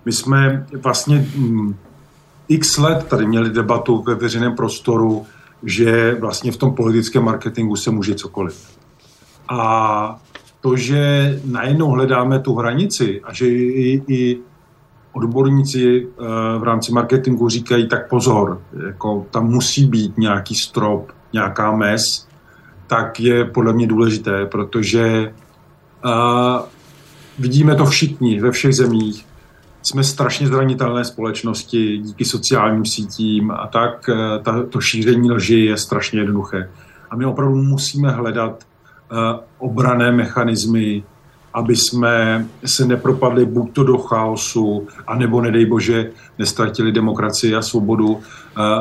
My 0.04 0.12
jsme 0.12 0.66
vlastně 0.82 1.26
mm, 1.36 1.74
x 2.48 2.78
let 2.78 3.06
tady 3.08 3.26
měli 3.26 3.50
debatu 3.50 4.02
ve 4.06 4.14
veřejném 4.14 4.56
prostoru, 4.56 5.26
že 5.62 6.16
vlastně 6.20 6.52
v 6.52 6.56
tom 6.56 6.74
politickém 6.74 7.24
marketingu 7.24 7.76
se 7.76 7.90
může 7.90 8.14
cokoliv. 8.14 8.78
A 9.48 10.20
to, 10.60 10.76
že 10.76 11.40
najednou 11.44 11.90
hledáme 11.90 12.40
tu 12.40 12.54
hranici 12.54 13.20
a 13.24 13.32
že 13.32 13.48
i, 13.48 14.02
i 14.08 14.38
odborníci 15.12 16.06
eh, 16.06 16.24
v 16.58 16.62
rámci 16.62 16.92
marketingu 16.92 17.48
říkají, 17.48 17.88
tak 17.88 18.08
pozor, 18.08 18.60
jako 18.86 19.26
tam 19.30 19.46
musí 19.46 19.86
být 19.86 20.18
nějaký 20.18 20.54
strop, 20.54 21.12
nějaká 21.32 21.72
mez, 21.72 22.28
tak 22.86 23.20
je 23.20 23.44
podle 23.44 23.72
mě 23.72 23.86
důležité, 23.86 24.46
protože 24.46 25.32
uh, 26.04 26.66
vidíme 27.38 27.74
to 27.74 27.86
všichni 27.86 28.40
ve 28.40 28.50
všech 28.50 28.74
zemích. 28.74 29.26
Jsme 29.82 30.04
strašně 30.04 30.46
zranitelné 30.46 31.04
společnosti 31.04 31.98
díky 31.98 32.24
sociálním 32.24 32.84
sítím 32.84 33.50
a 33.50 33.66
tak 33.66 34.08
uh, 34.08 34.42
ta, 34.42 34.62
to 34.62 34.80
šíření 34.80 35.30
lži 35.30 35.60
je 35.60 35.76
strašně 35.76 36.20
jednoduché. 36.20 36.70
A 37.10 37.16
my 37.16 37.26
opravdu 37.26 37.56
musíme 37.56 38.10
hledat 38.10 38.64
Eh, 39.12 39.40
obrané 39.58 40.12
mechanismy, 40.12 41.02
aby 41.54 41.76
jsme 41.76 42.46
se 42.64 42.86
nepropadli 42.86 43.46
buď 43.46 43.72
to 43.72 43.84
do 43.84 43.98
chaosu, 43.98 44.86
anebo, 45.06 45.40
nedej 45.40 45.66
bože, 45.66 46.10
nestratili 46.38 46.92
demokracii 46.92 47.54
a 47.54 47.62
svobodu 47.62 48.08
uh, 48.08 48.20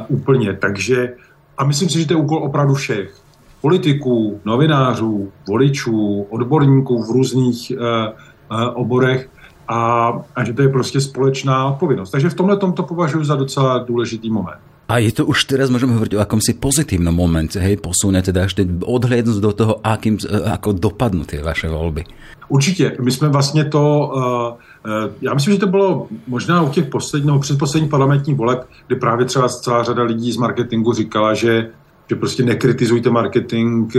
úplně. 0.07 0.53
Takže, 0.53 1.13
a 1.57 1.65
myslím 1.65 1.89
si, 1.89 1.99
že 1.99 2.07
to 2.07 2.13
je 2.13 2.17
úkol 2.17 2.37
opravdu 2.37 2.73
všech. 2.73 3.15
Politiků, 3.61 4.41
novinářů, 4.45 5.31
voličů, 5.47 6.27
odborníků 6.29 7.03
v 7.03 7.11
různých 7.11 7.71
uh, 7.71 7.77
uh, 7.79 8.73
oborech 8.73 9.29
a, 9.67 10.11
a 10.35 10.43
že 10.43 10.53
to 10.53 10.61
je 10.61 10.69
prostě 10.69 11.01
společná 11.01 11.65
odpovědnost. 11.65 12.11
Takže 12.11 12.29
v 12.29 12.33
tomhle 12.33 12.57
to 12.57 12.83
považuji 12.83 13.23
za 13.23 13.35
docela 13.35 13.77
důležitý 13.77 14.29
moment. 14.29 14.66
A 14.87 15.03
je 15.03 15.11
to 15.11 15.27
už 15.27 15.51
teraz 15.51 15.67
môžeme 15.67 15.99
hovoriť 15.99 16.15
o 16.15 16.23
akomsi 16.23 16.55
pozitívnom 16.55 17.11
momente, 17.11 17.59
hej, 17.59 17.75
posune 17.75 18.23
teda 18.23 18.47
až 18.47 18.55
odhlednúť 18.87 19.39
do 19.43 19.51
toho, 19.51 19.73
akým, 19.83 20.15
ako 20.47 20.79
dopadnú 20.79 21.27
tie 21.27 21.43
vaše 21.43 21.67
volby. 21.67 22.07
Určitě. 22.49 22.95
My 23.01 23.11
jsme 23.11 23.27
vlastně 23.27 23.65
to, 23.65 24.11
uh, 24.15 25.11
já 25.21 25.33
myslím, 25.33 25.53
že 25.53 25.59
to 25.59 25.67
bylo 25.67 26.07
možná 26.27 26.61
u 26.61 26.69
těch 26.69 26.85
posledních, 26.85 27.27
no, 27.27 27.39
předposledních 27.39 27.91
parlamentních 27.91 28.35
voleb, 28.35 28.67
kdy 28.87 28.95
právě 28.95 29.25
třeba 29.25 29.49
celá 29.49 29.83
řada 29.83 30.03
lidí 30.03 30.31
z 30.31 30.37
marketingu 30.37 30.93
říkala, 30.93 31.33
že 31.33 31.69
že 32.09 32.15
prostě 32.15 32.43
nekritizujte 32.43 33.09
marketing, 33.09 33.91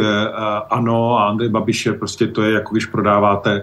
ano, 0.70 1.18
a 1.18 1.28
Andrej 1.28 1.48
Babiše, 1.48 1.92
prostě 1.92 2.26
to 2.26 2.42
je 2.42 2.52
jako 2.52 2.74
když 2.74 2.86
prodáváte 2.86 3.62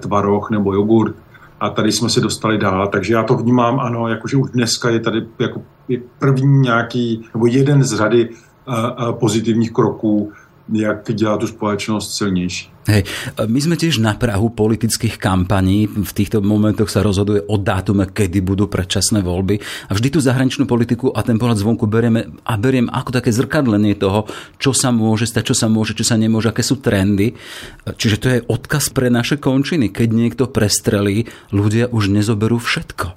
tvaroh 0.00 0.50
nebo 0.50 0.74
jogurt 0.74 1.14
a 1.60 1.70
tady 1.70 1.92
jsme 1.92 2.10
se 2.10 2.20
dostali 2.20 2.58
dál, 2.58 2.88
takže 2.88 3.14
já 3.14 3.22
to 3.22 3.36
vnímám, 3.36 3.80
ano, 3.80 4.08
jakože 4.08 4.36
už 4.36 4.50
dneska 4.50 4.90
je 4.90 5.00
tady 5.00 5.26
jako 5.38 5.62
je 5.88 6.00
první 6.18 6.58
nějaký, 6.58 7.24
nebo 7.34 7.46
jeden 7.46 7.82
z 7.82 7.96
řady 7.96 8.28
uh, 8.28 8.74
uh, 8.74 9.12
pozitivních 9.12 9.72
kroků, 9.72 10.32
jak 10.72 11.12
dělá 11.12 11.36
tu 11.36 11.46
spoločnosť 11.46 12.18
silnejší. 12.18 12.72
Hej, 12.88 13.04
my 13.36 13.60
sme 13.60 13.76
tiež 13.76 14.00
na 14.00 14.16
Prahu 14.16 14.48
politických 14.48 15.20
kampaní. 15.20 15.84
V 15.84 16.08
týchto 16.08 16.40
momentoch 16.40 16.88
sa 16.88 17.04
rozhoduje 17.04 17.44
o 17.44 17.60
dátume, 17.60 18.08
kedy 18.08 18.40
budú 18.40 18.64
predčasné 18.64 19.20
voľby. 19.20 19.60
A 19.60 19.92
vždy 19.92 20.08
tú 20.16 20.24
zahraničnú 20.24 20.64
politiku 20.64 21.12
a 21.12 21.20
ten 21.20 21.36
pohľad 21.36 21.60
zvonku 21.60 21.84
berieme 21.84 22.32
a 22.48 22.56
beriem 22.56 22.88
ako 22.88 23.12
také 23.12 23.28
zrkadlenie 23.28 23.92
toho, 23.92 24.24
čo 24.56 24.72
sa 24.72 24.88
môže 24.88 25.28
stať, 25.28 25.52
čo 25.52 25.56
sa 25.60 25.68
môže, 25.68 25.92
čo 25.92 26.08
sa 26.08 26.16
nemôže, 26.16 26.48
aké 26.48 26.64
sú 26.64 26.80
trendy. 26.80 27.36
Čiže 27.84 28.16
to 28.16 28.26
je 28.32 28.44
odkaz 28.48 28.88
pre 28.88 29.12
naše 29.12 29.36
končiny. 29.36 29.92
Keď 29.92 30.08
niekto 30.08 30.48
prestrelí, 30.48 31.28
ľudia 31.52 31.92
už 31.92 32.08
nezoberú 32.08 32.56
všetko. 32.56 33.12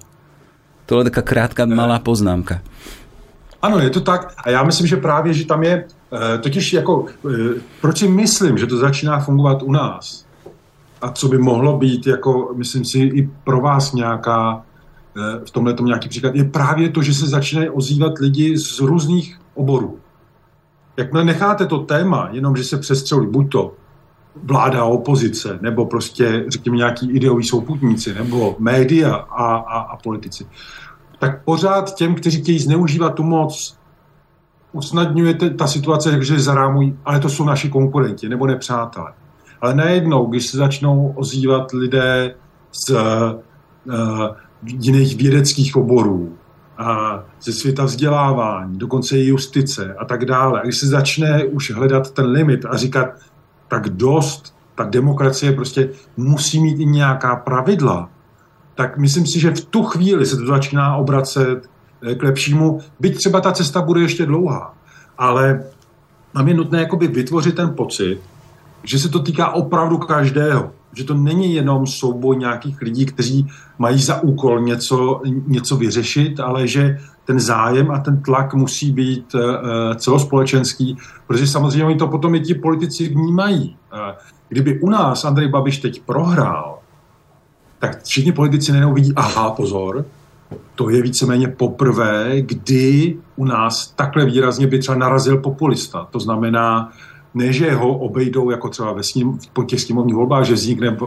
To 0.91 0.99
je 0.99 1.07
taká 1.07 1.23
krátka 1.23 1.63
malá 1.63 2.03
poznámka. 2.03 2.59
Ano, 3.63 3.79
je 3.79 3.87
to 3.87 4.03
tak. 4.03 4.35
A 4.35 4.51
já 4.51 4.63
myslím, 4.63 4.87
že 4.87 4.97
právě, 4.99 5.33
že 5.33 5.45
tam 5.47 5.63
je, 5.63 5.87
totiž 6.39 6.73
jako, 6.73 7.05
eh, 7.29 7.61
proč 7.81 7.97
si 7.97 8.07
myslím, 8.07 8.57
že 8.57 8.67
to 8.67 8.77
začíná 8.77 9.19
fungovat 9.19 9.63
u 9.63 9.71
nás? 9.71 10.25
A 11.01 11.11
co 11.11 11.27
by 11.27 11.37
mohlo 11.37 11.77
být, 11.77 12.07
jako, 12.07 12.53
myslím 12.55 12.85
si, 12.85 12.99
i 12.99 13.29
pro 13.43 13.61
vás 13.61 13.93
nějaká, 13.93 14.63
eh, 15.17 15.45
v 15.45 15.51
tomhle 15.51 15.73
tom 15.73 15.85
nějaký 15.85 16.09
příklad, 16.09 16.35
je 16.35 16.43
právě 16.43 16.89
to, 16.89 17.01
že 17.01 17.13
se 17.13 17.27
začínají 17.27 17.69
ozývat 17.69 18.17
lidi 18.19 18.57
z 18.57 18.79
různých 18.79 19.39
oborů. 19.53 19.99
Jakmile 20.97 21.25
necháte 21.25 21.65
to 21.65 21.77
téma, 21.79 22.29
jenom 22.31 22.55
že 22.55 22.63
se 22.63 22.77
přestřelí 22.77 23.27
buď 23.27 23.51
to 23.51 23.73
vláda 24.43 24.81
a 24.81 24.85
opozice, 24.85 25.59
nebo 25.61 25.85
prostě, 25.85 26.45
řekněme, 26.47 26.77
nějaký 26.77 27.11
ideoví 27.11 27.43
souputníci, 27.43 28.13
nebo 28.13 28.55
média 28.59 29.15
a, 29.15 29.55
a, 29.55 29.79
a 29.79 29.97
politici, 29.97 30.45
tak 31.19 31.43
pořád 31.43 31.95
těm, 31.95 32.15
kteří 32.15 32.41
chtějí 32.41 32.59
zneužívat 32.59 33.13
tu 33.13 33.23
moc, 33.23 33.77
usnadňuje 34.71 35.33
ta 35.33 35.67
situace, 35.67 36.23
že 36.23 36.39
zarámují, 36.39 36.97
ale 37.05 37.19
to 37.19 37.29
jsou 37.29 37.45
naši 37.45 37.69
konkurenti 37.69 38.29
nebo 38.29 38.47
nepřátelé. 38.47 39.13
Ale 39.61 39.75
najednou, 39.75 40.25
když 40.25 40.47
se 40.47 40.57
začnou 40.57 41.13
ozývat 41.15 41.71
lidé 41.71 42.35
z 42.71 42.89
uh, 42.89 42.99
jiných 44.65 45.17
vědeckých 45.17 45.75
oborů, 45.75 46.37
a 46.81 47.23
ze 47.41 47.53
světa 47.53 47.83
vzdělávání, 47.83 48.77
dokonce 48.77 49.17
i 49.17 49.25
justice 49.25 49.95
a 49.99 50.05
tak 50.05 50.25
dále. 50.25 50.61
A 50.61 50.63
když 50.63 50.77
se 50.77 50.87
začne 50.87 51.45
už 51.45 51.71
hledat 51.71 52.11
ten 52.11 52.25
limit 52.25 52.65
a 52.65 52.77
říkat, 52.77 53.07
tak 53.67 53.89
dost, 53.89 54.55
ta 54.75 54.83
demokracie 54.83 55.51
prostě 55.51 55.89
musí 56.17 56.63
mít 56.63 56.79
i 56.79 56.85
nějaká 56.85 57.35
pravidla, 57.35 58.09
tak 58.75 58.97
myslím 58.97 59.27
si, 59.27 59.39
že 59.39 59.51
v 59.51 59.65
tu 59.65 59.83
chvíli 59.83 60.25
se 60.25 60.37
to 60.37 60.45
začíná 60.45 60.95
obracet 60.95 61.69
k 62.15 62.23
lepšímu, 62.23 62.79
byť 62.99 63.17
třeba 63.17 63.41
ta 63.41 63.51
cesta 63.51 63.81
bude 63.81 64.01
ještě 64.01 64.25
dlouhá. 64.25 64.73
Ale 65.17 65.63
nám 66.35 66.47
je 66.47 66.53
nutné 66.53 66.79
jakoby 66.79 67.07
vytvořit 67.07 67.55
ten 67.55 67.73
pocit, 67.75 68.19
že 68.83 68.99
se 68.99 69.09
to 69.09 69.19
týká 69.19 69.51
opravdu 69.51 69.97
každého. 69.97 70.71
Že 70.93 71.03
to 71.03 71.13
není 71.13 71.55
jenom 71.55 71.87
souboj 71.87 72.37
nějakých 72.37 72.81
lidí, 72.81 73.05
kteří 73.05 73.47
mají 73.79 74.01
za 74.01 74.21
úkol 74.21 74.61
něco, 74.61 75.21
něco 75.47 75.77
vyřešit, 75.77 76.39
ale 76.39 76.67
že 76.67 76.99
ten 77.25 77.39
zájem 77.39 77.91
a 77.91 77.99
ten 77.99 78.21
tlak 78.21 78.53
musí 78.53 78.91
být 78.91 79.35
uh, 79.35 79.41
celospolečenský, 79.95 80.97
protože 81.27 81.47
samozřejmě 81.47 81.85
oni 81.85 81.95
to 81.95 82.07
potom 82.07 82.35
i 82.35 82.39
ti 82.39 82.53
politici 82.53 83.09
vnímají. 83.09 83.75
Uh, 83.93 83.99
kdyby 84.49 84.79
u 84.79 84.89
nás 84.89 85.25
Andrej 85.25 85.47
Babiš 85.47 85.77
teď 85.77 86.01
prohrál, 86.01 86.79
tak 87.79 88.03
všichni 88.03 88.31
politici 88.31 88.71
najednou 88.71 88.93
vidí, 88.93 89.13
aha, 89.15 89.51
pozor, 89.51 90.05
to 90.75 90.89
je 90.89 91.01
víceméně 91.01 91.47
poprvé, 91.47 92.41
kdy 92.41 93.17
u 93.35 93.45
nás 93.45 93.93
takhle 93.95 94.25
výrazně 94.25 94.67
by 94.67 94.79
třeba 94.79 94.97
narazil 94.97 95.37
populista. 95.37 96.07
To 96.11 96.19
znamená, 96.19 96.89
ne, 97.33 97.53
že 97.53 97.73
ho 97.73 97.97
obejdou 97.97 98.49
jako 98.49 98.69
třeba 98.69 98.93
ve 98.93 99.03
sním, 99.03 99.39
po 99.53 99.63
těch 99.63 99.81
sněmovních 99.81 100.15
volbách, 100.15 100.45
že 100.45 100.53
vznikne 100.53 100.97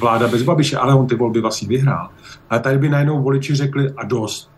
vláda 0.00 0.28
bez 0.28 0.42
Babiše, 0.42 0.76
ale 0.76 0.94
on 0.94 1.06
ty 1.06 1.14
volby 1.14 1.40
vlastně 1.40 1.68
vyhrál. 1.68 2.08
Ale 2.50 2.60
tady 2.60 2.78
by 2.78 2.88
najednou 2.88 3.22
voliči 3.22 3.54
řekli 3.54 3.90
a 3.96 4.04
dost. 4.04 4.50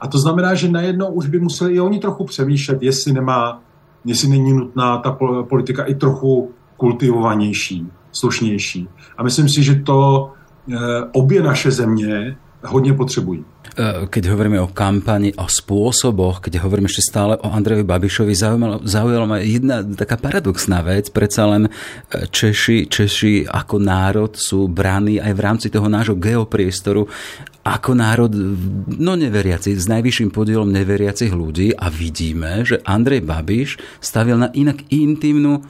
A 0.00 0.08
to 0.08 0.18
znamená, 0.18 0.54
že 0.54 0.68
najednou 0.68 1.06
už 1.06 1.26
by 1.26 1.40
museli 1.40 1.74
i 1.74 1.80
oni 1.80 1.98
trochu 1.98 2.24
přemýšlet, 2.24 2.82
jestli 2.82 3.12
nemá, 3.12 3.60
jestli 4.04 4.28
není 4.28 4.52
nutná 4.52 4.98
ta 4.98 5.18
politika 5.48 5.84
i 5.84 5.94
trochu 5.94 6.50
kultivovanější, 6.76 7.86
slušnější. 8.12 8.88
A 9.18 9.22
myslím 9.22 9.48
si, 9.48 9.62
že 9.62 9.74
to 9.74 10.30
obě 11.12 11.42
naše 11.42 11.70
země 11.70 12.36
hodně 12.64 12.92
potřebují. 12.92 13.44
E, 13.72 14.06
keď 14.06 14.28
hovoríme 14.28 14.60
o 14.60 14.68
kampani, 14.68 15.32
o 15.40 15.48
spôsoboch, 15.48 16.44
keď 16.44 16.60
hovoríme 16.60 16.92
ešte 16.92 17.08
stále 17.08 17.40
o 17.40 17.48
Andrejovi 17.48 17.88
Babišovi, 17.88 18.36
zaujala 18.84 19.24
ma 19.24 19.40
jedna 19.40 19.80
taká 19.80 20.20
paradoxná 20.20 20.84
vec. 20.84 21.08
Predsa 21.08 21.48
len 21.48 21.62
e, 21.66 21.70
Češi, 22.28 22.92
Češi 22.92 23.48
ako 23.48 23.80
národ 23.80 24.36
sú 24.36 24.68
braní 24.68 25.16
aj 25.16 25.32
v 25.32 25.40
rámci 25.40 25.66
toho 25.72 25.88
nášho 25.88 26.20
geopriestoru 26.20 27.08
ako 27.62 27.94
národ 27.94 28.34
no 28.98 29.14
neveriaci, 29.14 29.78
s 29.78 29.86
najvyšším 29.86 30.34
podielom 30.34 30.66
neveriacich 30.66 31.30
ľudí 31.30 31.70
a 31.70 31.86
vidíme, 31.94 32.66
že 32.66 32.82
Andrej 32.82 33.22
Babiš 33.22 33.78
stavil 34.02 34.34
na 34.34 34.50
inak 34.50 34.82
intimnú 34.90 35.62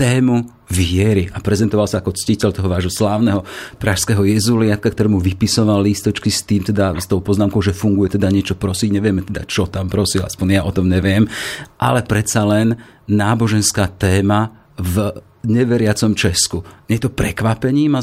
tému 0.00 0.48
viery 0.72 1.28
a 1.28 1.44
prezentoval 1.44 1.84
sa 1.84 2.00
ako 2.00 2.16
ctiteľ 2.16 2.56
toho 2.56 2.72
vášho 2.72 2.88
slávneho 2.88 3.44
pražského 3.76 4.24
jezuliatka, 4.24 4.88
ktorému 4.88 5.20
vypisoval 5.20 5.84
lístočky 5.84 6.32
s 6.32 6.40
tým, 6.40 6.64
teda 6.64 6.96
s 6.96 7.04
tou 7.04 7.20
poznámkou, 7.20 7.60
že 7.60 7.76
funguje 7.76 8.16
teda 8.16 8.32
niečo 8.32 8.56
prosiť. 8.56 8.96
Nevieme 8.96 9.20
teda, 9.20 9.44
čo 9.44 9.68
tam 9.68 9.92
prosil, 9.92 10.24
aspoň 10.24 10.46
ja 10.56 10.62
o 10.64 10.72
tom 10.72 10.88
neviem. 10.88 11.28
Ale 11.76 12.00
predsa 12.00 12.48
len 12.48 12.80
náboženská 13.04 13.92
téma 14.00 14.72
v 14.80 15.20
neveriacom 15.44 16.16
Česku. 16.16 16.64
Je 16.88 16.96
to 16.96 17.12
prekvapením? 17.12 18.00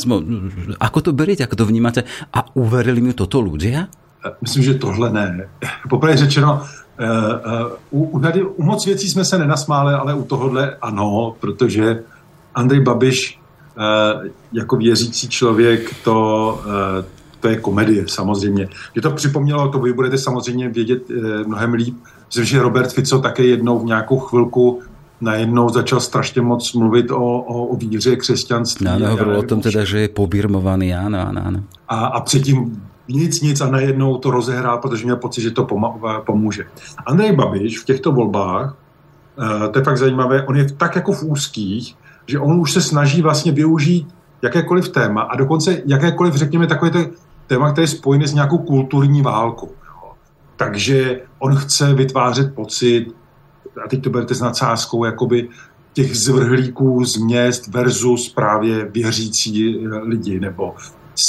Ako 0.78 1.00
to 1.02 1.18
beriete, 1.18 1.50
ako 1.50 1.66
to 1.66 1.66
vnímate? 1.66 2.06
A 2.30 2.46
uverili 2.54 3.02
mi 3.02 3.18
toto 3.18 3.42
ľudia? 3.42 3.90
Myslím, 4.44 4.64
že 4.64 4.82
tohle 4.82 5.10
ne. 5.10 5.50
Poprvé 5.90 6.18
řečeno, 6.18 6.62
u, 7.92 8.04
u, 8.04 8.20
tady, 8.20 8.44
u 8.44 8.64
moc 8.64 8.86
věcí 8.86 9.10
jsme 9.10 9.26
se 9.26 9.38
nenasmáli, 9.38 9.94
ale 9.94 10.14
u 10.14 10.24
tohohle 10.24 10.76
ano, 10.82 11.36
protože 11.40 12.04
Andrej 12.56 12.80
Babiš 12.80 13.40
uh, 13.78 14.28
jako 14.54 14.76
věřící 14.76 15.30
člověk, 15.30 15.96
to, 16.04 16.60
uh, 16.66 17.06
to 17.40 17.48
je 17.48 17.56
komedie 17.56 18.08
samozřejmě. 18.08 18.70
Je 18.96 19.02
to 19.02 19.12
připomnělo, 19.12 19.70
to 19.70 19.80
vy 19.80 19.94
budete 19.94 20.18
samozřejmě 20.18 20.70
vědět 20.70 21.04
mnohem 21.46 21.74
líp, 21.74 21.96
že 22.30 22.62
Robert 22.62 22.94
Fico 22.94 23.20
také 23.20 23.44
jednou 23.44 23.80
v 23.80 23.86
nějakou 23.86 24.20
chvilku 24.20 24.82
najednou 25.22 25.70
začal 25.70 26.00
strašně 26.00 26.42
moc 26.42 26.74
mluvit 26.74 27.12
o, 27.12 27.18
o, 27.18 27.66
o 27.66 27.76
víře, 27.76 28.16
křesťanství. 28.16 28.86
No, 28.86 29.10
hovoril 29.10 29.38
o 29.38 29.44
tom 29.44 29.62
teda, 29.62 29.84
že 29.84 30.00
je 30.00 30.08
pobirmovaný, 30.08 30.96
ano, 30.96 31.28
ano, 31.28 31.42
ano. 31.46 31.64
A, 31.88 32.06
a 32.06 32.22
předtím 32.22 32.87
nic, 33.08 33.42
nic 33.42 33.62
a 33.62 33.70
najednou 33.70 34.18
to 34.18 34.32
rozehrál, 34.32 34.78
protože 34.78 35.04
měl 35.04 35.16
pocit, 35.16 35.42
že 35.42 35.52
to 35.52 35.68
pomůže. 36.26 36.66
Andrej 37.06 37.36
Babiš 37.36 37.80
v 37.80 37.86
těchto 37.86 38.12
volbách, 38.12 38.76
eh, 39.66 39.70
to 39.70 39.80
je 39.80 39.86
fakt 39.86 39.98
zajímavé, 39.98 40.46
on 40.46 40.58
je 40.58 40.74
tak 40.74 40.96
jako 40.96 41.12
v 41.12 41.24
úzkých, 41.24 41.96
že 42.26 42.40
on 42.40 42.60
už 42.60 42.74
se 42.74 42.82
snaží 42.82 43.22
vlastně 43.22 43.52
využít 43.52 44.08
jakékoliv 44.42 44.90
téma 44.90 45.22
a 45.22 45.36
dokonce 45.36 45.82
jakékoliv, 45.86 46.36
řekněme, 46.36 46.68
takové 46.68 46.92
to 46.92 47.00
téma, 47.48 47.72
které 47.72 47.84
je 47.84 47.88
spojené 47.88 48.28
s 48.28 48.34
nějakou 48.34 48.58
kulturní 48.58 49.22
válkou. 49.22 49.72
Takže 50.56 51.22
on 51.40 51.56
chce 51.56 51.94
vytvářet 51.94 52.56
pocit, 52.56 53.08
a 53.86 53.88
teď 53.88 54.04
to 54.04 54.10
berete 54.10 54.36
s 54.36 54.42
nadsázkou, 54.42 55.06
jakoby 55.06 55.50
těch 55.94 56.18
zvrhlíků 56.18 57.06
z 57.06 57.18
měst 57.18 57.68
versus 57.68 58.30
právě 58.30 58.86
věřící 58.86 59.88
lidi, 60.02 60.40
nebo 60.40 60.76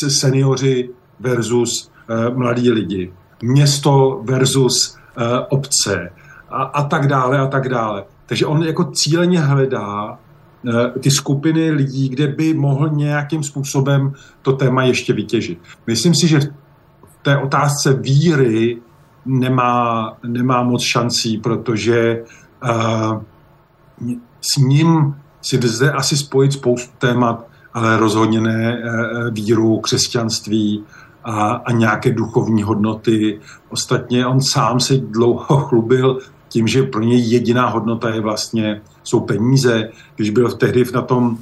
seniori 0.09 0.91
versus 1.21 1.91
uh, 2.11 2.37
mladí 2.39 2.71
lidi, 2.71 3.13
město 3.43 4.21
versus 4.25 4.97
uh, 5.17 5.23
obce 5.49 6.11
a, 6.49 6.63
a 6.63 6.85
tak 6.85 7.07
dále 7.07 7.39
a 7.39 7.47
tak 7.47 7.69
dále. 7.69 8.05
Takže 8.27 8.47
on 8.47 8.63
jako 8.63 8.85
cíleně 8.85 9.41
hledá 9.41 10.11
uh, 10.13 10.87
ty 11.01 11.11
skupiny 11.11 11.71
lidí, 11.71 12.09
kde 12.09 12.27
by 12.27 12.55
mohl 12.55 12.89
nějakým 12.89 13.43
způsobem 13.43 14.13
to 14.43 14.53
téma 14.53 14.85
ještě 14.85 15.13
vytěžit. 15.13 15.59
Myslím 15.87 16.15
si, 16.15 16.29
že 16.29 16.41
v 16.41 17.23
té 17.23 17.39
otázce 17.39 17.93
víry 17.93 18.79
nemá, 19.27 20.16
nemá 20.27 20.62
moc 20.62 20.83
šancí, 20.83 21.38
protože 21.38 22.25
s 24.40 24.57
ním 24.57 25.14
si 25.40 25.59
lze 25.59 25.92
asi 25.92 26.16
spojit 26.16 26.53
spoustu 26.53 26.92
témat, 26.99 27.47
ale 27.75 27.97
rozhodně 27.97 28.40
ne 28.40 28.83
víru, 29.31 29.81
křesťanství, 29.81 30.85
a, 31.29 31.51
a 31.64 31.73
nějaké 31.73 32.12
duchovní 32.12 32.62
hodnoty. 32.62 33.41
Ostatně 33.69 34.27
on 34.27 34.41
sám 34.41 34.81
se 34.81 34.97
dlouho 34.97 35.57
chlubil 35.69 36.19
tím, 36.49 36.69
že 36.69 36.83
pro 36.83 37.03
něj 37.03 37.31
jediná 37.31 37.69
hodnota 37.69 38.14
je 38.14 38.21
vlastně, 38.21 38.81
jsou 39.03 39.21
peníze. 39.21 39.88
Když 40.17 40.31
byl 40.31 40.53
tehdy 40.53 40.85
na 40.95 41.03
tom 41.03 41.38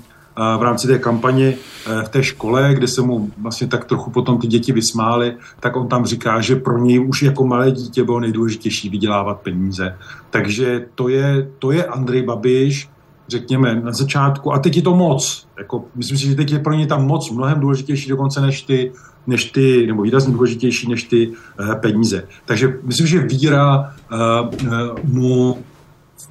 v 0.58 0.62
rámci 0.62 0.86
té 0.86 0.98
kampaně 0.98 1.54
e, 1.86 2.02
v 2.02 2.08
té 2.08 2.22
škole, 2.22 2.74
kde 2.74 2.88
se 2.88 3.02
mu 3.02 3.30
vlastně 3.38 3.66
tak 3.66 3.84
trochu 3.84 4.10
potom 4.10 4.38
ty 4.38 4.46
děti 4.46 4.72
vysmály, 4.72 5.36
tak 5.60 5.76
on 5.76 5.88
tam 5.88 6.06
říká, 6.06 6.40
že 6.40 6.56
pro 6.56 6.78
něj 6.78 7.08
už 7.08 7.22
jako 7.22 7.46
malé 7.46 7.70
dítě 7.70 8.04
bylo 8.04 8.20
nejdůležitější 8.20 8.88
vydělávat 8.88 9.40
peníze. 9.40 9.96
Takže 10.30 10.86
to 10.94 11.08
je, 11.08 11.48
to 11.58 11.72
je 11.72 11.84
Andrej 11.84 12.22
Babiš, 12.22 12.88
řekněme, 13.28 13.80
na 13.80 13.92
začátku, 13.92 14.52
a 14.52 14.58
teď 14.58 14.76
je 14.76 14.82
to 14.82 14.96
moc. 14.96 15.48
Jako, 15.58 15.84
myslím 15.94 16.18
si, 16.18 16.26
že 16.26 16.34
teď 16.34 16.52
je 16.52 16.58
pro 16.58 16.72
ně 16.72 16.86
tam 16.86 17.06
moc 17.06 17.30
mnohem 17.30 17.60
důležitější 17.60 18.08
dokonce 18.08 18.40
než 18.40 18.62
ty 18.62 18.92
než 19.26 19.44
ty, 19.44 19.86
nebo 19.86 20.02
výrazně 20.02 20.32
důležitější 20.32 20.88
než 20.88 21.02
ty 21.02 21.28
uh, 21.28 21.74
peníze. 21.74 22.22
Takže 22.44 22.78
myslím, 22.82 23.06
že 23.06 23.18
víra 23.18 23.94
uh, 24.12 24.66
uh, 24.66 24.72
mu 25.04 25.58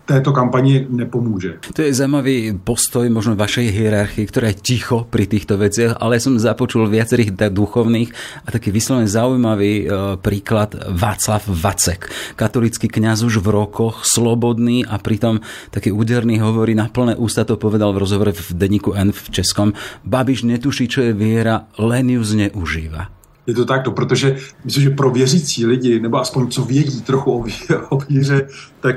této 0.05 0.31
kampani 0.31 0.87
nepomůže. 0.89 1.53
To 1.73 1.81
je 1.81 1.93
zajímavý 1.93 2.53
postoj 2.63 3.09
možno 3.09 3.33
vašej 3.35 3.73
hierarchii, 3.73 4.25
ktorá 4.29 4.53
je 4.53 4.61
ticho 4.61 5.09
pri 5.09 5.25
týchto 5.25 5.57
veciach, 5.57 5.97
ale 5.97 6.21
som 6.21 6.37
započul 6.37 6.85
viacerých 6.85 7.33
duchovných 7.33 8.09
a 8.45 8.53
taký 8.53 8.69
vyslovene 8.69 9.09
zaujímavý 9.09 9.73
e, 9.81 9.85
príklad 10.21 10.77
Václav 10.77 11.41
Vacek. 11.49 12.09
Katolický 12.37 12.85
kňaz 12.85 13.25
už 13.25 13.41
v 13.41 13.47
rokoch, 13.49 14.05
slobodný 14.05 14.85
a 14.85 15.01
pritom 15.01 15.41
taký 15.73 15.89
úderný 15.89 16.37
hovorí 16.37 16.77
na 16.77 16.85
plné 16.85 17.17
ústa, 17.17 17.47
to 17.47 17.57
povedal 17.57 17.93
v 17.95 18.01
rozhovore 18.05 18.33
v 18.33 18.49
denníku 18.53 18.93
N 18.93 19.09
v 19.09 19.25
Českom. 19.33 19.73
Babiš 20.05 20.45
netuší, 20.45 20.85
čo 20.85 21.01
je 21.01 21.17
viera, 21.17 21.65
len 21.81 22.13
ju 22.13 22.21
zneužíva. 22.21 23.14
Je 23.47 23.53
to 23.53 23.65
takto, 23.65 23.91
protože 23.91 24.35
myslím, 24.63 24.83
že 24.83 24.89
pro 24.89 25.09
věřící 25.09 25.65
lidi, 25.65 25.99
nebo 25.99 26.19
aspoň 26.19 26.47
co 26.47 26.65
vědí 26.65 27.01
trochu 27.01 27.31
o, 27.31 27.43
víře, 27.43 27.77
o 27.89 27.97
víře, 27.97 28.47
tak 28.79 28.95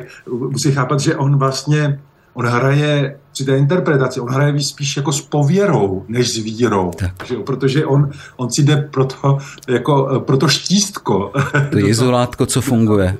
musí 0.51 0.73
chápat, 0.73 1.01
že 1.01 1.17
on 1.17 1.39
vlastně 1.39 2.01
on 2.35 2.47
hraje 2.47 3.19
při 3.33 3.45
té 3.45 3.59
interpretaci, 3.59 4.21
on 4.21 4.29
hraje 4.29 4.61
spíš 4.61 4.97
jako 4.97 5.13
s 5.13 5.21
pověrou, 5.21 6.05
než 6.09 6.35
s 6.35 6.37
vírou. 6.37 6.91
Že 7.25 7.35
jo? 7.35 7.43
Protože 7.43 7.87
on, 7.87 8.11
on 8.37 8.51
si 8.51 8.63
jde 8.63 8.77
pro 8.77 9.05
to, 9.05 9.39
jako, 9.69 10.23
pro 10.27 10.37
to 10.37 10.49
štístko. 10.49 11.33
To 11.71 11.79
izolátko, 11.79 12.47
co 12.53 12.61
funguje. 12.61 13.17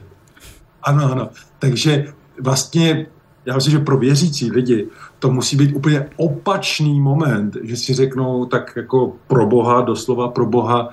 Ano, 0.83 1.13
ano. 1.13 1.29
Takže 1.59 2.05
vlastně 2.41 3.07
já 3.47 3.55
myslím, 3.55 3.73
že 3.73 3.79
pro 3.79 3.99
věřící 3.99 4.51
lidi 4.51 4.87
to 5.19 5.31
musí 5.31 5.57
být 5.57 5.75
úplně 5.75 6.07
opačný 6.17 7.01
moment, 7.01 7.57
že 7.63 7.77
si 7.77 7.95
řeknou 7.95 8.45
tak 8.45 8.73
jako 8.77 9.13
pro 9.27 9.47
Boha, 9.47 9.81
doslova 9.81 10.29
pro 10.29 10.47
Boha, 10.47 10.91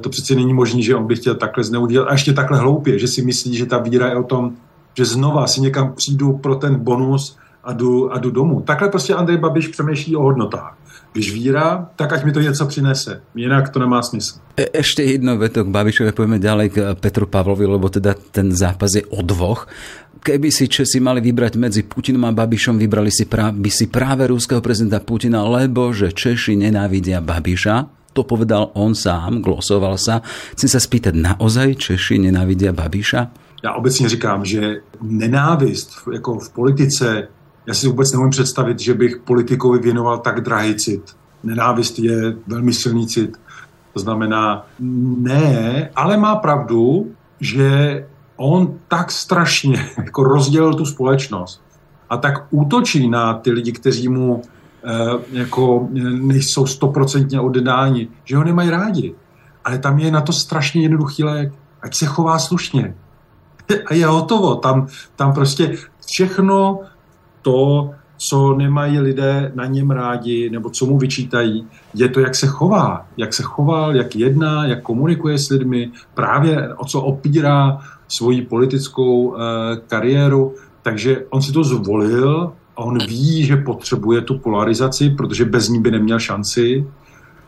to 0.00 0.08
přeci 0.08 0.34
není 0.34 0.54
možné, 0.54 0.82
že 0.82 0.94
on 0.94 1.06
by 1.06 1.16
chtěl 1.16 1.34
takhle 1.34 1.64
zneudělat. 1.64 2.08
A 2.08 2.12
ještě 2.12 2.32
takhle 2.32 2.58
hloupě, 2.58 2.98
že 2.98 3.08
si 3.08 3.22
myslí, 3.22 3.56
že 3.56 3.66
ta 3.66 3.78
víra 3.78 4.08
je 4.08 4.16
o 4.16 4.22
tom, 4.22 4.52
že 4.94 5.04
znova 5.04 5.46
si 5.46 5.60
někam 5.60 5.92
přijdu 5.92 6.32
pro 6.38 6.54
ten 6.54 6.74
bonus 6.74 7.36
a 7.64 7.72
jdu, 7.72 8.12
a 8.12 8.18
jdu 8.18 8.30
domů. 8.30 8.60
Takhle 8.60 8.88
prostě 8.88 9.14
Andrej 9.14 9.38
Babiš 9.38 9.68
přemýšlí 9.68 10.16
o 10.16 10.22
hodnotách. 10.22 10.78
Když 11.12 11.32
víra, 11.32 11.88
tak 11.96 12.12
ať 12.12 12.24
mi 12.24 12.32
to 12.32 12.40
něco 12.40 12.66
přinese. 12.66 13.20
Jinak 13.34 13.68
to 13.68 13.78
nemá 13.78 14.02
smysl. 14.02 14.38
E, 14.56 15.02
jedno 15.02 15.36
veto 15.36 15.64
k 15.64 15.68
Babišovi, 15.68 16.12
pojďme 16.12 16.38
ďalej 16.38 16.68
k 16.68 16.76
Petru 17.00 17.26
Pavlovi, 17.26 17.64
lebo 17.66 17.88
teda 17.88 18.14
ten 18.30 18.52
zápas 18.52 18.92
je 18.94 19.02
o 19.08 19.24
dvoch. 19.24 19.66
Keby 20.20 20.52
si 20.52 20.68
Česi 20.68 21.00
mali 21.00 21.24
vybrať 21.24 21.56
medzi 21.56 21.80
Putinom 21.82 22.28
a 22.28 22.32
Babišom, 22.36 22.76
vybrali 22.76 23.08
si 23.08 23.24
prá- 23.24 23.56
by 23.56 23.70
si 23.72 23.88
práve 23.88 24.28
rúského 24.28 24.60
prezidenta 24.60 25.00
Putina, 25.00 25.42
lebo 25.48 25.90
že 25.96 26.12
Češi 26.12 26.60
nenávidia 26.60 27.24
Babiša 27.24 27.97
to 28.18 28.26
povedal 28.26 28.74
on 28.74 28.98
sám, 28.98 29.38
glosoval 29.38 29.94
sa. 29.94 30.26
Chcem 30.58 30.66
sa 30.66 30.82
spýtať, 30.82 31.14
naozaj 31.14 31.78
Češi 31.78 32.18
nenávidia 32.18 32.74
Babiša? 32.74 33.30
Já 33.62 33.72
obecně 33.72 34.08
říkám, 34.08 34.44
že 34.44 34.82
nenávist 35.02 35.90
jako 36.12 36.38
v 36.38 36.50
politice, 36.50 37.28
já 37.66 37.74
si 37.74 37.88
vůbec 37.88 38.12
nemůžu 38.12 38.30
představit, 38.30 38.80
že 38.80 38.94
bych 38.94 39.16
politikovi 39.24 39.78
věnoval 39.78 40.18
tak 40.18 40.40
drahý 40.40 40.74
cit. 40.74 41.02
Nenávist 41.44 41.98
je 41.98 42.36
velmi 42.46 42.72
silný 42.72 43.06
cit. 43.06 43.36
To 43.92 44.00
znamená, 44.00 44.66
ne, 45.18 45.90
ale 45.94 46.16
má 46.16 46.36
pravdu, 46.36 47.10
že 47.40 48.06
on 48.36 48.78
tak 48.88 49.10
strašně 49.10 49.90
jako 49.96 50.22
rozdělil 50.22 50.74
tu 50.74 50.86
společnost 50.86 51.62
a 52.10 52.16
tak 52.16 52.46
útočí 52.50 53.08
na 53.08 53.34
ty 53.34 53.50
lidi, 53.50 53.72
kteří 53.72 54.08
mu 54.08 54.42
jako 55.32 55.88
eh, 55.96 56.00
nejsou 56.00 56.66
stoprocentně 56.66 57.40
oddáni, 57.40 58.08
že 58.24 58.36
ho 58.36 58.44
nemají 58.44 58.70
rádi. 58.70 59.14
Ale 59.64 59.78
tam 59.78 59.98
je 59.98 60.10
na 60.10 60.20
to 60.20 60.32
strašně 60.32 60.82
jednoduchý 60.82 61.24
lék. 61.24 61.52
Ať 61.82 61.94
se 61.94 62.06
chová 62.06 62.38
slušně. 62.38 62.94
A 63.86 63.94
je 63.94 64.06
hotovo. 64.06 64.54
Tam, 64.54 64.86
tam 65.16 65.32
prostě 65.32 65.76
všechno 66.06 66.80
to 67.42 67.90
co 68.18 68.54
nemají 68.54 68.98
lidé 68.98 69.52
na 69.54 69.66
něm 69.66 69.90
rádi, 69.90 70.50
nebo 70.50 70.70
co 70.70 70.86
mu 70.86 70.98
vyčítají, 70.98 71.66
je 71.94 72.08
to, 72.08 72.20
jak 72.20 72.34
se 72.34 72.46
chová, 72.46 73.06
jak 73.16 73.34
se 73.34 73.42
choval, 73.42 73.96
jak 73.96 74.16
jedná, 74.16 74.66
jak 74.66 74.82
komunikuje 74.82 75.38
s 75.38 75.50
lidmi, 75.50 75.90
právě 76.14 76.74
o 76.74 76.84
co 76.84 77.00
opírá 77.00 77.78
svoji 78.08 78.42
politickou 78.42 79.36
e, 79.36 79.40
kariéru. 79.86 80.54
Takže 80.82 81.24
on 81.30 81.42
si 81.42 81.52
to 81.52 81.64
zvolil 81.64 82.52
a 82.78 82.80
on 82.80 82.98
ví, 82.98 83.44
že 83.44 83.56
potřebuje 83.56 84.20
tu 84.20 84.38
polarizaci, 84.38 85.10
protože 85.10 85.44
bez 85.44 85.68
ní 85.68 85.80
by 85.80 85.90
neměl 85.90 86.18
šanci. 86.18 86.86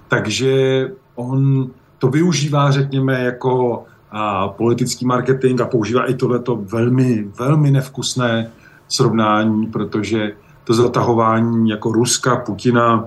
Takže 0.09 0.89
on 1.15 1.71
to 1.99 2.09
využívá, 2.09 2.71
řekněme, 2.71 3.21
jako 3.25 3.85
a 4.11 4.49
politický 4.49 5.07
marketing 5.07 5.61
a 5.61 5.67
používá 5.67 6.11
i 6.11 6.15
tohleto 6.15 6.57
velmi, 6.57 7.29
velmi 7.39 7.71
nevkusné 7.71 8.51
srovnání, 8.89 9.67
protože 9.67 10.33
to 10.65 10.75
zatahování 10.75 11.71
jako 11.71 11.93
Ruska, 11.93 12.37
Putina 12.37 13.05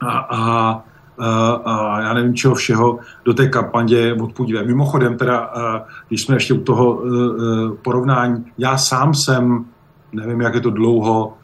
a, 0.00 0.18
a, 0.18 0.70
a, 1.18 1.52
a 1.52 2.00
já 2.00 2.14
nevím 2.14 2.34
čeho 2.34 2.54
všeho 2.54 2.98
do 3.24 3.34
té 3.34 3.48
kampaně 3.48 4.14
odpůdivé. 4.14 4.64
Mimochodem 4.64 5.16
teda, 5.16 5.50
když 6.08 6.22
jsme 6.22 6.36
ještě 6.36 6.54
u 6.54 6.60
toho 6.60 7.02
e, 7.02 7.08
e, 7.08 7.76
porovnání, 7.82 8.44
já 8.58 8.78
sám 8.78 9.14
jsem, 9.14 9.64
nevím 10.12 10.40
jak 10.40 10.54
je 10.54 10.60
to 10.60 10.70
dlouho, 10.70 11.37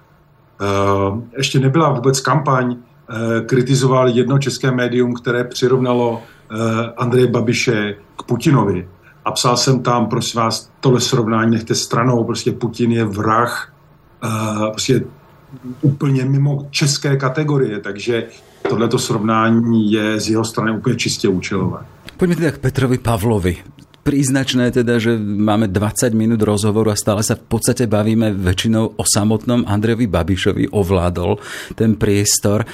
ještě 1.37 1.61
nebyla 1.61 1.93
vůbec 1.93 2.21
kampaň, 2.21 2.77
kritizoval 3.47 4.09
jedno 4.09 4.39
české 4.39 4.71
médium, 4.71 5.15
které 5.15 5.45
přirovnalo 5.45 6.23
Andreje 6.97 7.27
Babiše 7.27 7.97
k 8.17 8.23
Putinovi. 8.23 8.89
A 9.25 9.33
psal 9.33 9.57
jsem 9.57 9.83
tam, 9.83 10.07
prosím 10.07 10.41
vás, 10.41 10.71
tohle 10.81 11.01
srovnání 11.01 11.51
nechte 11.51 11.75
stranou, 11.75 12.25
prostě 12.25 12.53
Putin 12.53 12.93
je 12.93 13.05
vrah, 13.05 13.73
prostě 14.71 15.05
úplně 15.83 16.25
mimo 16.25 16.67
české 16.71 17.17
kategorie, 17.17 17.81
takže 17.81 18.27
tohleto 18.69 18.99
srovnání 18.99 19.93
je 19.93 20.21
z 20.21 20.29
jeho 20.29 20.45
strany 20.45 20.77
úplně 20.77 20.97
čistě 20.97 21.29
účelové. 21.29 21.79
Poďme 22.17 22.37
teda 22.37 22.51
k 22.51 22.59
Petrovi 22.59 22.99
Pavlovi. 22.99 23.57
Príznačné 24.05 24.69
teda, 24.69 25.01
že 25.01 25.17
máme 25.17 25.73
20 25.73 26.13
minút 26.13 26.45
rozhovoru 26.45 26.93
a 26.93 27.01
stále 27.01 27.25
sa 27.25 27.41
v 27.41 27.49
podstate 27.49 27.89
bavíme 27.89 28.37
väčšinou 28.37 29.01
o 29.01 29.05
samotnom 29.05 29.65
Andrejovi 29.65 30.05
Babišovi, 30.05 30.77
ovládol 30.77 31.41
ten 31.73 31.97
priestor 31.97 32.69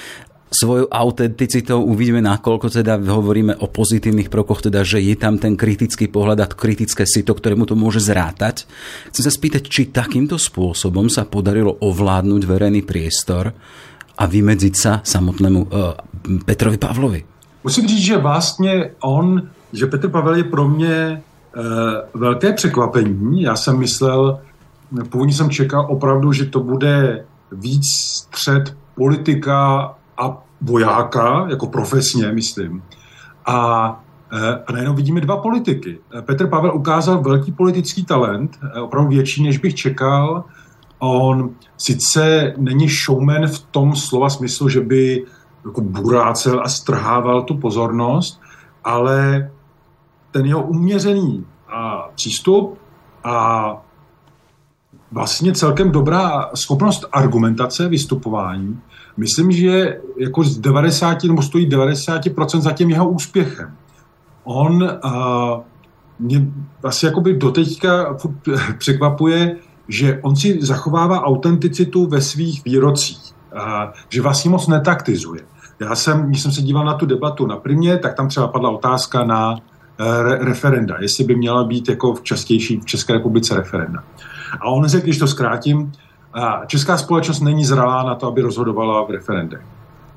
svojou 0.50 0.90
autenticitou 0.90 1.86
uvidíme, 1.86 2.18
nakoľko 2.18 2.82
teda 2.82 2.98
hovoríme 2.98 3.62
o 3.62 3.70
pozitívnych 3.70 4.26
prokoch, 4.26 4.66
teda, 4.66 4.82
že 4.82 4.98
je 4.98 5.14
tam 5.14 5.38
ten 5.38 5.54
kritický 5.54 6.10
pohľad 6.10 6.42
a 6.42 6.50
kritické 6.50 7.06
sito, 7.06 7.38
ktorému 7.38 7.70
to 7.70 7.78
môže 7.78 8.02
zrátať. 8.02 8.66
Chcem 9.14 9.22
sa 9.22 9.32
spýtať, 9.32 9.62
či 9.70 9.94
takýmto 9.94 10.36
spôsobom 10.36 11.06
sa 11.06 11.22
podarilo 11.30 11.78
ovládnuť 11.78 12.42
verejný 12.42 12.82
priestor 12.82 13.54
a 14.18 14.24
vymedziť 14.26 14.74
sa 14.74 14.92
samotnému 15.00 15.60
uh, 15.70 15.94
Petrovi 16.42 16.76
Pavlovi. 16.76 17.22
Musím 17.64 17.88
říct, 17.88 18.04
že 18.04 18.16
vlastně 18.16 18.90
on, 19.00 19.48
že 19.72 19.86
Petr 19.86 20.08
Pavel 20.08 20.34
je 20.34 20.44
pro 20.44 20.68
mě 20.68 21.22
uh, 21.56 21.62
velké 22.20 22.52
překvapení. 22.52 23.42
Já 23.42 23.56
jsem 23.56 23.78
myslel, 23.78 24.40
původně 25.10 25.34
jsem 25.34 25.50
čekal 25.50 25.86
opravdu, 25.88 26.32
že 26.32 26.44
to 26.44 26.60
bude 26.60 27.24
víc 27.52 27.86
střed 27.86 28.76
politika 28.94 29.94
a 30.18 30.42
vojáka, 30.60 31.46
jako 31.50 31.66
profesně, 31.66 32.32
myslím. 32.32 32.82
A, 33.46 34.02
eh, 34.32 34.62
a 34.66 34.72
najednou 34.72 34.94
vidíme 34.94 35.20
dva 35.20 35.36
politiky. 35.36 35.98
Petr 36.20 36.46
Pavel 36.46 36.76
ukázal 36.76 37.22
velký 37.22 37.52
politický 37.52 38.04
talent, 38.04 38.58
eh, 38.62 38.80
opravdu 38.80 39.10
větší, 39.10 39.42
než 39.42 39.58
bych 39.58 39.74
čekal. 39.74 40.44
On 40.98 41.50
sice 41.76 42.54
není 42.56 42.88
showman 42.88 43.46
v 43.46 43.58
tom 43.70 43.96
slova 43.96 44.30
smyslu, 44.30 44.68
že 44.68 44.80
by 44.80 45.24
jako 45.64 45.80
burácel 45.80 46.60
a 46.64 46.68
strhával 46.68 47.42
tu 47.42 47.56
pozornost, 47.56 48.40
ale 48.84 49.50
ten 50.30 50.46
jeho 50.46 50.62
uměřený 50.62 51.46
a 51.68 52.08
přístup 52.14 52.78
a 53.24 53.76
vlastně 55.12 55.52
celkem 55.52 55.90
dobrá 55.90 56.50
schopnost 56.54 57.04
argumentace, 57.12 57.88
vystupování, 57.88 58.80
myslím, 59.16 59.52
že 59.52 60.00
jako 60.18 60.44
z 60.44 60.58
90 60.58 61.24
nebo 61.24 61.42
stojí 61.42 61.68
90% 61.68 62.60
za 62.60 62.72
tím 62.72 62.90
jeho 62.90 63.08
úspěchem. 63.08 63.76
On 64.44 64.82
uh, 64.82 65.60
mě 66.18 66.46
asi 66.84 67.06
jakoby 67.06 67.34
doteďka 67.34 68.16
překvapuje, 68.78 69.56
že 69.88 70.20
on 70.22 70.36
si 70.36 70.58
zachovává 70.62 71.22
autenticitu 71.24 72.06
ve 72.06 72.20
svých 72.20 72.64
výrocích, 72.64 73.32
uh, 73.52 73.60
že 74.08 74.22
vlastně 74.22 74.50
moc 74.50 74.66
netaktizuje. 74.66 75.40
Já 75.80 75.94
jsem, 75.94 76.26
když 76.26 76.42
jsem 76.42 76.52
se 76.52 76.62
díval 76.62 76.84
na 76.84 76.94
tu 76.94 77.06
debatu 77.06 77.46
na 77.46 77.56
primě, 77.56 77.98
tak 77.98 78.14
tam 78.14 78.28
třeba 78.28 78.48
padla 78.48 78.70
otázka 78.70 79.24
na 79.24 79.56
re- 80.22 80.38
referenda, 80.38 80.96
jestli 81.00 81.24
by 81.24 81.36
měla 81.36 81.64
být 81.64 81.88
jako 81.88 82.14
v, 82.14 82.22
častější, 82.22 82.80
v 82.80 82.84
České 82.84 83.12
republice 83.12 83.56
referenda. 83.56 84.04
A 84.60 84.64
on 84.68 84.86
řekl, 84.86 85.04
když 85.04 85.18
to 85.18 85.26
zkrátím, 85.26 85.92
Česká 86.66 86.96
společnost 86.96 87.40
není 87.40 87.64
zralá 87.64 88.02
na 88.02 88.14
to, 88.14 88.26
aby 88.26 88.42
rozhodovala 88.42 89.04
v 89.04 89.10
referendech. 89.10 89.60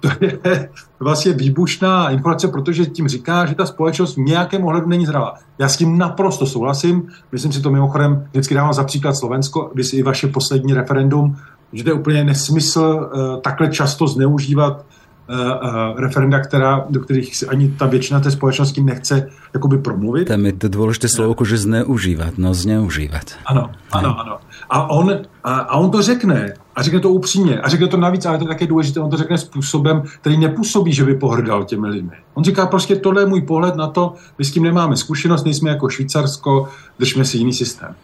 To 0.03 0.49
je 0.49 0.69
vlastně 0.99 1.33
výbušná 1.33 2.09
informace, 2.09 2.47
protože 2.47 2.85
tím 2.85 3.07
říká, 3.07 3.45
že 3.45 3.55
ta 3.55 3.65
společnost 3.65 4.15
v 4.15 4.19
nějakém 4.19 4.65
ohledu 4.65 4.87
není 4.87 5.05
zralá. 5.05 5.33
Já 5.59 5.69
s 5.69 5.77
tím 5.77 5.97
naprosto 5.97 6.45
souhlasím. 6.45 7.07
Myslím 7.31 7.51
si 7.53 7.61
to 7.61 7.71
mimochodem, 7.71 8.27
vždycky 8.31 8.55
dávám 8.55 8.73
za 8.73 8.83
příklad 8.83 9.13
Slovensko, 9.13 9.71
si 9.81 9.97
i 9.97 10.03
vaše 10.03 10.27
poslední 10.27 10.73
referendum, 10.73 11.35
že 11.73 11.83
to 11.83 11.89
je 11.89 11.93
úplně 11.93 12.23
nesmysl 12.23 12.81
uh, 12.81 13.41
takhle 13.41 13.67
často 13.67 14.07
zneužívat 14.07 14.85
uh, 15.33 15.99
referenda, 15.99 16.39
která, 16.39 16.85
do 16.89 16.99
kterých 16.99 17.35
si 17.35 17.47
ani 17.47 17.69
ta 17.69 17.85
většina 17.85 18.19
té 18.19 18.31
společnosti 18.31 18.83
nechce 18.83 19.29
jakoby 19.53 19.77
promluvit. 19.77 20.27
Tam 20.27 20.45
je 20.45 20.53
to 20.53 20.67
důležité 20.67 21.07
slovo, 21.07 21.45
že 21.45 21.57
zneužívat, 21.57 22.33
no 22.37 22.53
zneužívat. 22.53 23.23
Ano, 23.45 23.69
ano, 23.91 24.19
ano. 24.19 24.37
A 24.69 24.89
on, 24.89 25.11
a, 25.43 25.55
a 25.59 25.77
on 25.77 25.91
to 25.91 26.01
řekne. 26.01 26.53
A 26.75 26.83
řekne 26.83 26.99
to 26.99 27.09
upřímně. 27.09 27.59
A 27.59 27.69
řekne 27.69 27.87
to 27.87 27.97
navíc, 27.97 28.25
ale 28.25 28.37
to 28.37 28.43
je 28.43 28.47
také 28.47 28.67
důležité, 28.67 28.99
on 28.99 29.09
to 29.09 29.17
řekne 29.17 29.37
způsobem, 29.37 30.03
který 30.21 30.37
nepůsobí, 30.37 30.93
že 30.93 31.03
by 31.03 31.15
pohrdal 31.15 31.63
těmi 31.63 31.87
lidmi. 31.87 32.15
On 32.33 32.43
říká 32.43 32.65
prostě, 32.65 32.95
tohle 32.95 33.21
je 33.21 33.25
můj 33.25 33.41
pohled 33.41 33.75
na 33.75 33.87
to, 33.87 34.13
my 34.37 34.45
s 34.45 34.51
tím 34.51 34.63
nemáme 34.63 34.97
zkušenost, 34.97 35.43
nejsme 35.43 35.69
jako 35.69 35.89
Švýcarsko, 35.89 36.69
držme 36.99 37.25
si 37.25 37.37
jiný 37.37 37.53
systém. 37.53 37.95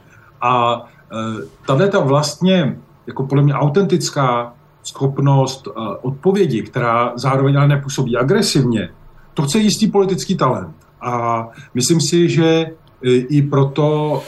A 0.42 0.82
e, 1.12 1.46
tahle 1.68 1.88
ta 1.88 2.00
vlastně, 2.00 2.78
jako 3.08 3.24
podle 3.24 3.44
mě 3.44 3.54
autentická 3.54 4.54
schopnost 4.84 5.68
e, 5.68 5.72
odpovědi, 6.02 6.62
která 6.62 7.14
zároveň 7.16 7.58
ale 7.58 7.68
nepůsobí 7.68 8.18
agresivně, 8.18 8.90
to 9.34 9.44
chce 9.44 9.60
jistý 9.60 9.88
politický 9.88 10.38
talent. 10.38 10.76
A 11.02 11.48
myslím 11.74 12.02
si, 12.02 12.30
že 12.30 12.66
i 13.04 13.42
proto 13.42 14.22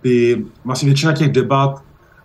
ty, 0.00 0.46
vlastně 0.64 0.86
většina 0.86 1.12
těch 1.12 1.32
debat 1.32 1.82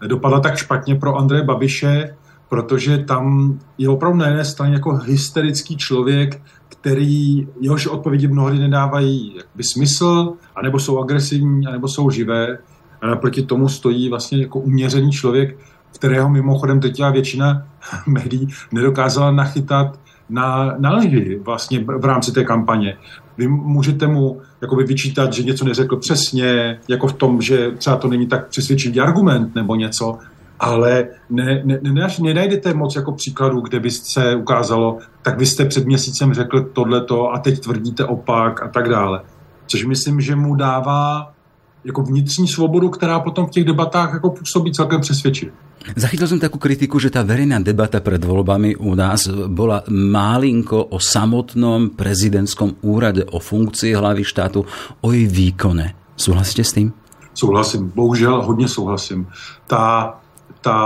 dopadla 0.07 0.39
tak 0.39 0.57
špatně 0.57 0.95
pro 0.95 1.15
Andreje 1.15 1.43
Babiše, 1.43 2.15
protože 2.49 2.97
tam 2.97 3.59
je 3.77 3.89
opravdu 3.89 4.17
na 4.17 4.27
jedné 4.27 4.45
straně 4.45 4.73
jako 4.73 4.95
hysterický 4.95 5.77
člověk, 5.77 6.41
který 6.69 7.47
jehož 7.59 7.87
odpovědi 7.87 8.27
mnohdy 8.27 8.59
nedávají 8.59 9.35
jakby 9.37 9.63
smysl, 9.63 10.33
anebo 10.55 10.79
jsou 10.79 10.99
agresivní, 10.99 11.67
anebo 11.67 11.87
jsou 11.87 12.09
živé. 12.09 12.57
A 13.01 13.07
naproti 13.07 13.43
tomu 13.43 13.69
stojí 13.69 14.09
vlastně 14.09 14.41
jako 14.41 14.59
uměřený 14.59 15.11
člověk, 15.11 15.57
kterého 15.95 16.29
mimochodem 16.29 16.79
teď 16.79 17.01
většina 17.11 17.67
médií 18.07 18.47
nedokázala 18.71 19.31
nachytat 19.31 19.99
na, 20.29 20.75
na 20.79 20.95
lži 20.95 21.39
vlastně 21.43 21.85
v 21.99 22.05
rámci 22.05 22.31
té 22.31 22.43
kampaně. 22.43 22.97
Vy 23.37 23.47
můžete 23.47 24.07
mu 24.07 24.41
jakoby 24.61 24.83
vyčítat, 24.83 25.33
že 25.33 25.43
něco 25.43 25.65
neřekl 25.65 25.97
přesně, 25.97 26.79
jako 26.87 27.07
v 27.07 27.13
tom, 27.13 27.41
že 27.41 27.71
třeba 27.71 27.95
to 27.95 28.07
není 28.07 28.27
tak 28.27 28.47
přesvědčivý 28.47 28.99
argument 28.99 29.55
nebo 29.55 29.75
něco, 29.75 30.17
ale 30.59 31.07
ne, 31.29 31.61
ne, 31.63 31.79
ne, 31.81 32.07
nenajdete 32.21 32.73
moc 32.73 32.95
jako 32.95 33.11
příkladů, 33.11 33.61
kde 33.61 33.79
by 33.79 33.91
se 33.91 34.35
ukázalo, 34.35 34.97
tak 35.21 35.39
vy 35.39 35.45
jste 35.45 35.65
před 35.65 35.85
měsícem 35.85 36.33
řekl 36.33 36.63
tohleto 36.63 37.31
a 37.33 37.39
teď 37.39 37.59
tvrdíte 37.59 38.05
opak 38.05 38.63
a 38.63 38.67
tak 38.67 38.89
dále. 38.89 39.21
Což 39.67 39.85
myslím, 39.85 40.21
že 40.21 40.35
mu 40.35 40.55
dává 40.55 41.33
jako 41.83 42.01
vnitřní 42.01 42.47
svobodu, 42.47 42.89
která 42.89 43.19
potom 43.19 43.45
v 43.45 43.49
těch 43.49 43.65
debatách 43.65 44.13
jako 44.13 44.29
působí 44.29 44.71
celkem 44.71 45.01
přesvědčivě. 45.01 45.53
Zachytil 45.97 46.29
som 46.29 46.37
takú 46.37 46.61
kritiku, 46.61 47.01
že 47.01 47.09
tá 47.09 47.25
verejná 47.25 47.57
debata 47.57 48.05
pred 48.05 48.21
voľbami 48.21 48.77
u 48.77 48.93
nás 48.93 49.25
bola 49.49 49.81
málinko 49.89 50.93
o 50.93 51.01
samotnom 51.01 51.97
prezidentskom 51.97 52.77
úrade, 52.85 53.25
o 53.25 53.41
funkcii 53.41 53.97
hlavy 53.97 54.21
štátu, 54.21 54.61
o 55.01 55.07
jej 55.09 55.25
výkone. 55.25 55.97
Súhlasíte 56.13 56.61
s 56.61 56.71
tým? 56.77 56.93
Souhlasím, 57.33 57.89
bohužel 57.95 58.45
hodně 58.45 58.67
souhlasím. 58.67 59.27
Ta, 59.67 60.13
ta 60.61 60.77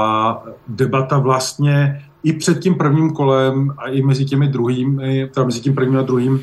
debata 0.68 1.20
vlastně 1.20 2.06
i 2.24 2.34
před 2.34 2.60
tím 2.60 2.76
prvním 2.76 3.12
kolem 3.12 3.76
a 3.78 3.92
i 3.92 4.02
mezi 4.02 4.26
těmi 4.26 4.48
druhými, 4.48 5.28
teda 5.34 5.46
mezi 5.46 5.60
tím 5.60 5.76
prvním 5.76 6.00
a 6.00 6.08
druhým 6.08 6.40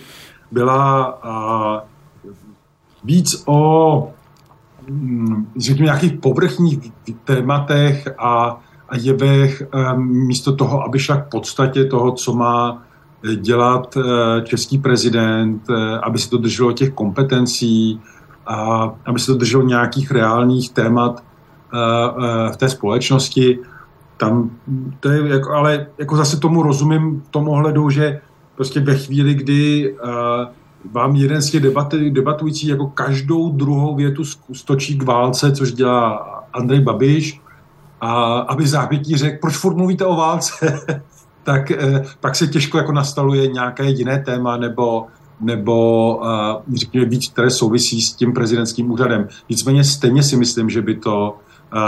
byla 0.52 1.04
a, 1.04 1.32
víc 3.04 3.42
o 3.46 4.12
řekněme, 5.62 5.84
nějakých 5.84 6.12
povrchních 6.12 6.78
tématech 7.24 8.08
a, 8.18 8.60
a 8.88 8.96
jevech 8.96 9.62
místo 9.96 10.56
toho, 10.56 10.84
aby 10.84 10.98
šla 10.98 11.16
k 11.16 11.28
podstatě 11.28 11.84
toho, 11.84 12.12
co 12.12 12.34
má 12.34 12.82
dělat 13.36 13.98
český 14.44 14.78
prezident, 14.78 15.62
aby 16.02 16.18
se 16.18 16.30
to 16.30 16.38
drželo 16.38 16.72
těch 16.72 16.90
kompetencí, 16.90 18.00
a 18.46 18.90
aby 19.06 19.20
se 19.20 19.26
to 19.26 19.38
drželo 19.38 19.62
nějakých 19.62 20.10
reálných 20.10 20.70
témat 20.70 21.22
v 22.52 22.56
té 22.56 22.68
společnosti. 22.68 23.58
Tam 24.16 24.50
to 25.00 25.08
je, 25.08 25.28
jako, 25.28 25.52
ale 25.52 25.86
jako 25.98 26.16
zase 26.16 26.36
tomu 26.36 26.62
rozumím 26.62 27.20
v 27.20 27.28
tom 27.28 27.48
ohledu, 27.48 27.90
že 27.90 28.20
prostě 28.56 28.80
ve 28.80 28.94
chvíli, 28.94 29.34
kdy 29.34 29.94
vám 30.90 31.16
jeden 31.16 31.42
z 31.42 31.50
těch 31.50 31.62
debaty, 31.62 32.10
debatující 32.10 32.66
jako 32.66 32.86
každou 32.86 33.50
druhou 33.50 33.96
větu 33.96 34.22
stočí 34.52 34.98
k 34.98 35.02
válce, 35.02 35.52
což 35.52 35.72
dělá 35.72 36.16
Andrej 36.52 36.80
Babiš, 36.80 37.40
a 38.00 38.38
aby 38.38 38.66
zápětí 38.66 39.16
řekl, 39.16 39.38
proč 39.40 39.56
furt 39.56 39.76
mluvíte 39.76 40.04
o 40.04 40.16
válce, 40.16 40.80
tak 41.44 41.70
eh, 41.70 42.04
pak 42.20 42.36
se 42.36 42.46
těžko 42.46 42.78
jako 42.78 42.92
nastaluje 42.92 43.46
nějaké 43.46 43.90
jiné 43.90 44.18
téma 44.18 44.56
nebo, 44.56 45.06
nebo 45.40 46.16
uh, 46.16 46.74
řekněme 46.74 47.06
víc, 47.06 47.28
které 47.28 47.50
souvisí 47.50 48.02
s 48.02 48.12
tím 48.12 48.32
prezidentským 48.32 48.90
úřadem. 48.90 49.28
Nicméně 49.48 49.84
stejně 49.84 50.22
si 50.22 50.36
myslím, 50.36 50.70
že 50.70 50.82
by 50.82 50.96
to 50.96 51.38
uh, 51.74 51.78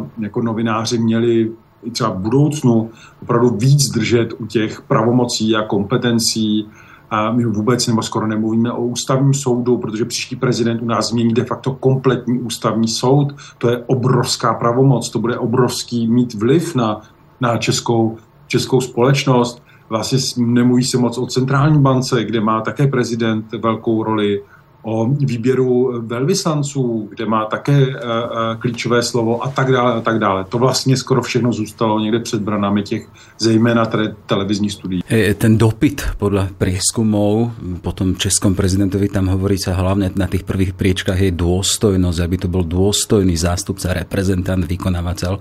uh, 0.00 0.06
jako 0.18 0.42
novináři 0.42 0.98
měli 0.98 1.50
třeba 1.92 2.10
v 2.10 2.18
budoucnu 2.18 2.90
opravdu 3.22 3.50
víc 3.50 3.90
držet 3.90 4.28
u 4.38 4.46
těch 4.46 4.82
pravomocí 4.82 5.56
a 5.56 5.62
kompetencí 5.62 6.68
a 7.14 7.32
my 7.32 7.44
vůbec 7.44 7.86
nebo 7.86 8.02
skoro 8.02 8.26
nemluvíme 8.26 8.72
o 8.72 8.86
ústavním 8.86 9.34
soudu, 9.34 9.78
protože 9.78 10.04
příští 10.04 10.36
prezident 10.36 10.82
u 10.82 10.86
nás 10.86 11.08
změní 11.08 11.34
de 11.34 11.44
facto 11.44 11.72
kompletní 11.72 12.38
ústavní 12.40 12.88
soud. 12.88 13.34
To 13.58 13.68
je 13.68 13.84
obrovská 13.86 14.54
pravomoc, 14.54 15.10
to 15.10 15.18
bude 15.18 15.38
obrovský 15.38 16.08
mít 16.08 16.34
vliv 16.34 16.74
na, 16.74 17.00
na 17.40 17.56
českou, 17.56 18.16
českou 18.46 18.80
společnost. 18.80 19.62
Vlastně 19.88 20.18
nemluví 20.36 20.84
se 20.84 20.98
moc 20.98 21.18
o 21.18 21.26
centrální 21.26 21.82
bance, 21.82 22.24
kde 22.24 22.40
má 22.40 22.60
také 22.60 22.86
prezident 22.86 23.52
velkou 23.52 24.02
roli 24.02 24.42
o 24.84 25.08
výběru 25.08 26.00
velvyslanců, 26.06 27.08
kde 27.10 27.26
má 27.26 27.44
také 27.44 27.72
uh, 27.72 27.94
uh, 27.94 28.56
klíčové 28.58 29.02
slovo 29.02 29.44
a 29.44 29.50
tak 29.50 29.72
dále 29.72 29.92
a 29.92 30.00
tak 30.00 30.18
dále. 30.18 30.44
To 30.44 30.58
vlastně 30.58 30.96
skoro 30.96 31.22
všechno 31.22 31.52
zůstalo 31.52 32.00
někde 32.00 32.18
před 32.20 32.42
branami 32.42 32.82
těch 32.82 33.08
zejména 33.38 33.86
tedy 33.86 34.14
televizních 34.26 34.72
studií. 34.72 35.00
E, 35.10 35.34
ten 35.34 35.58
dopyt 35.58 36.02
podle 36.18 36.48
prieskumov 36.58 37.52
potom 37.80 38.16
českom 38.16 38.54
prezidentovi 38.54 39.08
tam 39.08 39.32
hovorí 39.32 39.56
sa 39.58 39.72
hlavne 39.74 40.12
na 40.14 40.28
tých 40.28 40.44
prvých 40.44 40.76
priečkách 40.76 41.20
je 41.20 41.32
dôstojnosť, 41.32 42.18
aby 42.20 42.36
to 42.36 42.48
bol 42.48 42.62
dôstojný 42.62 43.34
zástupca, 43.34 43.96
reprezentant, 43.96 44.62
vykonávateľ 44.64 45.32
e, 45.36 45.40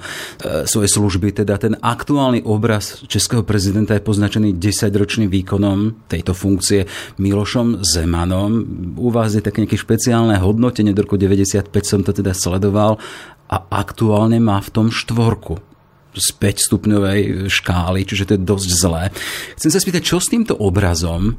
svojej 0.65 0.91
služby. 0.91 1.43
Teda 1.43 1.59
ten 1.59 1.75
aktuálny 1.79 2.47
obraz 2.47 3.03
českého 3.05 3.43
prezidenta 3.43 3.93
je 3.93 4.05
poznačený 4.05 4.55
10-ročným 4.55 5.29
výkonom 5.29 6.07
tejto 6.07 6.31
funkcie 6.31 6.87
Milošom 7.19 7.83
Zemanom. 7.83 8.63
U 8.97 9.09
vás 9.11 9.32
je 9.39 9.45
také 9.45 9.65
nejaké 9.65 9.79
špeciálne 9.79 10.37
hodnotenie, 10.37 10.93
do 10.93 11.03
roku 11.03 11.17
95 11.17 11.69
som 11.81 12.01
to 12.05 12.13
teda 12.13 12.35
sledoval 12.35 13.01
a 13.49 13.57
aktuálne 13.69 14.37
má 14.37 14.61
v 14.61 14.69
tom 14.69 14.87
štvorku 14.93 15.72
z 16.13 16.27
5 16.37 16.67
stupňovej 16.69 17.49
škály, 17.49 18.05
čiže 18.05 18.29
to 18.29 18.33
je 18.37 18.41
dosť 18.45 18.69
zlé. 18.69 19.03
Chcem 19.57 19.71
sa 19.73 19.81
spýtať, 19.81 20.01
čo 20.05 20.17
s 20.21 20.29
týmto 20.29 20.53
obrazom 20.57 21.35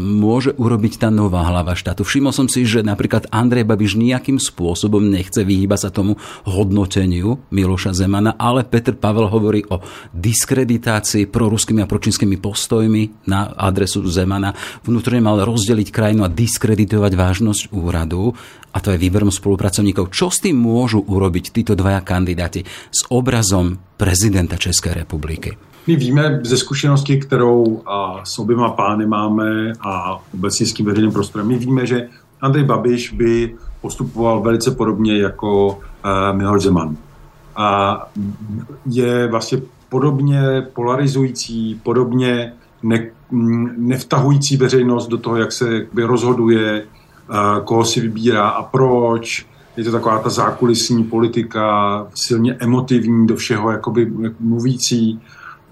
môže 0.00 0.56
urobiť 0.56 1.04
tá 1.04 1.08
nová 1.12 1.44
hlava 1.44 1.76
štátu. 1.76 2.00
Všimol 2.00 2.32
som 2.32 2.48
si, 2.48 2.64
že 2.64 2.80
napríklad 2.80 3.28
Andrej 3.28 3.68
Babiš 3.68 4.00
nejakým 4.00 4.40
spôsobom 4.40 5.04
nechce 5.04 5.44
vyhýbať 5.44 5.88
sa 5.88 5.90
tomu 5.92 6.16
hodnoteniu 6.48 7.44
Miloša 7.52 7.92
Zemana, 7.92 8.40
ale 8.40 8.64
Petr 8.64 8.96
Pavel 8.96 9.28
hovorí 9.28 9.68
o 9.68 9.84
diskreditácii 10.16 11.28
proruskými 11.28 11.84
a 11.84 11.90
pročínskymi 11.90 12.40
postojmi 12.40 13.28
na 13.28 13.52
adresu 13.52 14.00
Zemana. 14.08 14.56
Vnútorne 14.80 15.20
mal 15.20 15.44
rozdeliť 15.44 15.92
krajinu 15.92 16.24
a 16.24 16.32
diskreditovať 16.32 17.12
vážnosť 17.12 17.62
úradu 17.76 18.32
a 18.72 18.80
to 18.80 18.92
je 18.92 19.00
výberom 19.00 19.32
spolupracovníkov. 19.32 20.12
Čo 20.12 20.28
s 20.28 20.44
tým 20.44 20.56
môžu 20.56 21.00
urobiť 21.00 21.52
títo 21.52 21.72
dvaja 21.72 22.04
kandidáti 22.04 22.64
s 22.92 23.08
obrazom 23.08 23.76
prezidenta 23.96 24.56
Českej 24.56 24.94
republiky? 24.94 25.56
My 25.86 25.96
víme 25.96 26.40
ze 26.42 26.56
zkušenosti, 26.56 27.20
kterou 27.20 27.82
a, 27.86 28.20
s 28.24 28.38
oběma 28.38 28.70
pány 28.70 29.06
máme 29.06 29.72
a 29.80 30.22
obecně 30.34 30.66
s 30.66 30.72
tím 30.72 30.86
veřejným 30.86 31.12
prostorem, 31.12 31.48
my 31.48 31.58
víme, 31.58 31.86
že 31.86 32.08
Andrej 32.40 32.64
Babiš 32.64 33.12
by 33.12 33.54
postupoval 33.80 34.40
velice 34.40 34.70
podobně 34.70 35.18
jako 35.18 35.68
uh, 35.68 36.36
Miloš 36.36 36.62
Zeman. 36.62 36.96
A 37.56 37.98
je 38.86 39.28
vlastně 39.28 39.58
podobně 39.88 40.66
polarizující, 40.72 41.80
podobně 41.82 42.52
ne, 42.82 43.06
nevtahující 43.76 44.56
veřejnost 44.56 45.06
do 45.06 45.18
toho, 45.18 45.36
jak 45.36 45.52
se 45.52 45.86
rozhoduje, 45.94 46.84
uh, 47.28 47.64
koho 47.64 47.84
si 47.84 48.00
vybírá 48.00 48.48
a 48.48 48.62
proč. 48.62 49.46
Je 49.76 49.84
to 49.84 49.92
taková 49.92 50.18
ta 50.18 50.28
zákulisní 50.28 51.04
politika, 51.04 52.06
silně 52.14 52.56
emotivní, 52.60 53.26
do 53.26 53.36
všeho 53.36 53.70
jakoby 53.70 54.12
mluvící. 54.40 55.20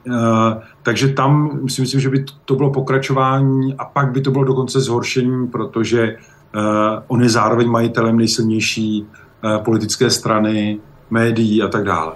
Eh, 0.06 0.60
takže 0.82 1.08
tam 1.08 1.60
si 1.68 1.80
myslím, 1.80 2.00
že 2.00 2.10
by 2.10 2.24
to 2.44 2.54
bylo 2.54 2.70
pokračování 2.70 3.74
a 3.74 3.84
pak 3.84 4.12
by 4.12 4.20
to 4.20 4.30
bylo 4.30 4.44
dokonce 4.44 4.80
zhoršení, 4.80 5.48
protože 5.48 6.16
uh, 6.54 6.60
on 7.06 7.22
je 7.22 7.28
zároveň 7.28 7.68
majitelem 7.68 8.16
nejsilnější 8.16 9.02
uh, 9.02 9.64
politické 9.64 10.10
strany, 10.10 10.78
médií 11.10 11.62
a 11.62 11.68
tak 11.68 11.84
dále. 11.84 12.12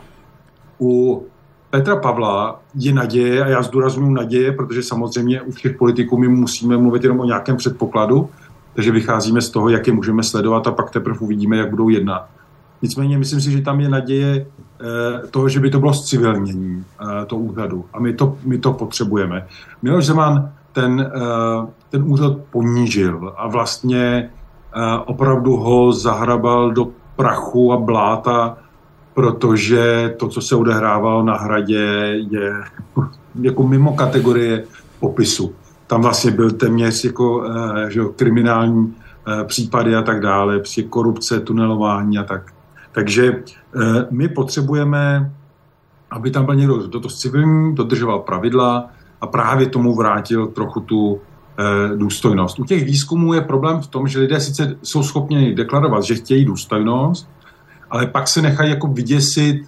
U 0.81 1.23
Petra 1.71 1.97
Pavla 1.97 2.61
je 2.75 2.93
naděje, 2.93 3.45
a 3.45 3.49
já 3.49 3.63
zdůraznuju 3.63 4.13
naděje, 4.13 4.53
protože 4.53 4.83
samozřejmě 4.83 5.43
u 5.43 5.51
všech 5.51 5.77
politiků 5.77 6.19
my 6.19 6.29
musíme 6.29 6.77
mluvit 6.77 7.03
jenom 7.03 7.21
o 7.21 7.25
nějakém 7.25 7.57
předpokladu, 7.57 8.31
takže 8.79 8.93
vycházíme 8.93 9.41
z 9.41 9.51
toho, 9.51 9.69
jak 9.69 9.87
je 9.87 9.93
můžeme 9.93 10.23
sledovat 10.23 10.67
a 10.67 10.73
pak 10.73 10.91
teprve 10.91 11.19
uvidíme, 11.19 11.57
jak 11.57 11.71
budou 11.71 11.89
jednat. 11.89 12.29
Nicméně 12.83 13.19
myslím 13.19 13.41
si, 13.41 13.51
že 13.51 13.61
tam 13.61 13.81
je 13.81 13.89
naděje 13.89 14.47
eh, 14.47 15.27
toho, 15.27 15.49
že 15.49 15.61
by 15.61 15.71
to 15.71 15.79
bylo 15.79 15.95
zcivilnění 15.95 16.85
eh, 17.01 17.27
to 17.27 17.37
úřadu. 17.37 17.85
A 17.93 18.01
my 18.01 18.13
to, 18.13 18.37
my 18.45 18.59
to 18.59 18.73
potřebujeme. 18.73 19.47
Miloš 19.83 20.07
Zeman 20.07 20.51
ten, 20.73 21.13
eh, 21.15 21.67
ten 21.91 22.03
úřad 22.07 22.33
ponížil 22.51 23.35
a 23.37 23.49
vlastně 23.49 24.31
opravdu 25.05 25.57
ho 25.57 25.93
zahrabal 25.93 26.71
do 26.73 26.89
prachu 27.17 27.73
a 27.73 27.77
bláta, 27.77 28.59
protože 29.15 30.15
to, 30.19 30.29
co 30.29 30.41
se 30.41 30.57
odehrávalo 30.57 31.23
na 31.23 31.37
hradě, 31.37 32.15
je 32.31 32.53
jako 33.41 33.67
mimo 33.67 33.93
kategorie 33.93 34.65
popisu. 35.01 35.55
Tam 35.89 36.03
vlastně 36.03 36.31
byl 36.31 36.51
téměř 36.51 37.05
jako 37.05 37.45
že, 37.89 38.01
kriminální 38.17 38.95
případy 39.45 39.97
a 39.97 40.03
tak 40.03 40.21
dále, 40.21 40.61
při 40.61 40.83
korupce, 40.83 41.41
tunelování 41.41 42.19
a 42.19 42.25
tak. 42.25 42.53
Takže 42.93 43.27
eh, 43.27 44.07
my 44.11 44.29
potřebujeme, 44.29 45.33
aby 46.11 46.31
tam 46.31 46.45
byl 46.45 46.55
někdo, 46.55 46.77
kdo 46.77 47.01
to 47.01 47.09
civilní, 47.09 47.75
dodržoval 47.75 48.19
pravidla 48.19 48.91
a 49.21 49.27
právě 49.27 49.67
tomu 49.67 49.95
vrátil 49.95 50.47
trochu 50.47 50.81
tu 50.81 51.21
eh, 51.59 51.97
důstojnost. 51.97 52.59
U 52.59 52.65
těch 52.65 52.85
výzkumů 52.85 53.35
je 53.35 53.41
problém 53.41 53.81
v 53.81 53.87
tom, 53.87 54.09
že 54.09 54.19
lidé 54.19 54.41
sice 54.41 54.77
jsou 54.83 55.03
schopni 55.03 55.55
deklarovat, 55.55 56.03
že 56.03 56.15
chtějí 56.15 56.45
důstojnost, 56.45 57.29
ale 57.91 58.07
pak 58.07 58.29
se 58.29 58.43
nechají 58.43 58.71
jako 58.71 58.87
vyděsit 58.87 59.63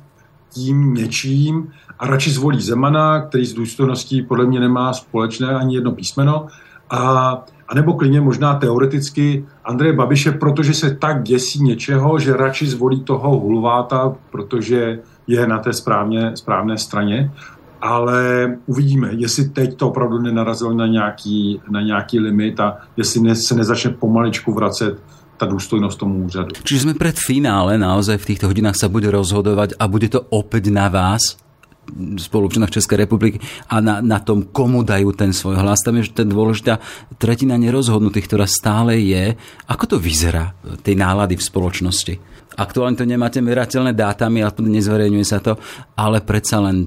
tím 0.51 0.95
něčím 0.95 1.73
a 1.99 2.07
radši 2.07 2.31
zvolí 2.31 2.61
Zemana, 2.61 3.21
který 3.21 3.47
s 3.47 3.55
důstojností 3.55 4.23
podle 4.23 4.47
mě 4.47 4.61
nemá 4.61 4.93
společné 4.93 5.49
ani 5.49 5.75
jedno 5.75 5.93
písmeno 5.93 6.47
a 6.91 7.45
a 7.71 7.75
nebo 7.75 7.93
klidně 7.93 8.21
možná 8.21 8.55
teoreticky 8.55 9.45
Andreje 9.65 9.93
Babiše, 9.93 10.33
protože 10.33 10.75
se 10.75 10.95
tak 10.95 11.23
děsí 11.23 11.63
něčeho, 11.63 12.19
že 12.19 12.37
radši 12.37 12.67
zvolí 12.67 13.01
toho 13.01 13.39
hulváta, 13.39 14.13
protože 14.31 14.99
je 15.27 15.47
na 15.47 15.59
té 15.59 15.73
správně, 15.73 16.33
správné 16.35 16.79
straně. 16.79 17.31
Ale 17.81 18.55
uvidíme, 18.67 19.09
jestli 19.13 19.49
teď 19.49 19.77
to 19.77 19.89
opravdu 19.89 20.19
nenarazilo 20.19 20.75
na 20.75 20.87
nějaký, 20.87 21.61
na 21.71 21.81
nějaký 21.81 22.19
limit 22.19 22.61
a 22.61 22.77
jestli 22.97 23.21
ne, 23.21 23.35
se 23.35 23.55
nezačne 23.55 23.91
pomaličku 23.91 24.53
vracet 24.53 24.99
ta 25.41 25.47
důstojnost 25.47 25.99
tomu 25.99 26.25
úřadu. 26.25 26.53
Čiže 26.65 26.81
jsme 26.81 26.95
před 26.95 27.19
finále, 27.19 27.79
naozaj 27.79 28.19
v 28.19 28.27
těchto 28.27 28.47
hodinách 28.47 28.77
se 28.77 28.89
bude 28.89 29.11
rozhodovat 29.11 29.71
a 29.79 29.89
bude 29.89 30.09
to 30.09 30.21
opět 30.21 30.67
na 30.67 30.89
vás, 30.89 31.41
spoluobčanoch 32.17 32.71
Českej 32.71 32.99
republiky 32.99 33.41
a 33.69 33.81
na, 33.81 34.01
na 34.01 34.19
tom, 34.21 34.47
komu 34.53 34.87
dajú 34.87 35.11
ten 35.17 35.33
svoj 35.33 35.59
hlas. 35.59 35.83
Tam 35.83 35.99
je 35.99 36.07
ten 36.13 36.29
dôležitá 36.29 36.79
tretina 37.19 37.59
nerozhodnutých, 37.59 38.31
ktorá 38.31 38.47
stále 38.47 39.01
je. 39.01 39.35
Ako 39.67 39.85
to 39.91 39.97
vyzerá, 39.99 40.55
tej 40.87 40.95
nálady 40.95 41.35
v 41.35 41.43
spoločnosti? 41.43 42.15
Aktuálne 42.61 42.95
to 42.95 43.09
nemáte 43.09 43.43
merateľné 43.43 43.97
dátami, 43.97 44.45
ale 44.45 44.55
nezverejňuje 44.55 45.27
sa 45.27 45.43
to, 45.43 45.59
ale 45.99 46.23
predsa 46.23 46.63
len 46.63 46.87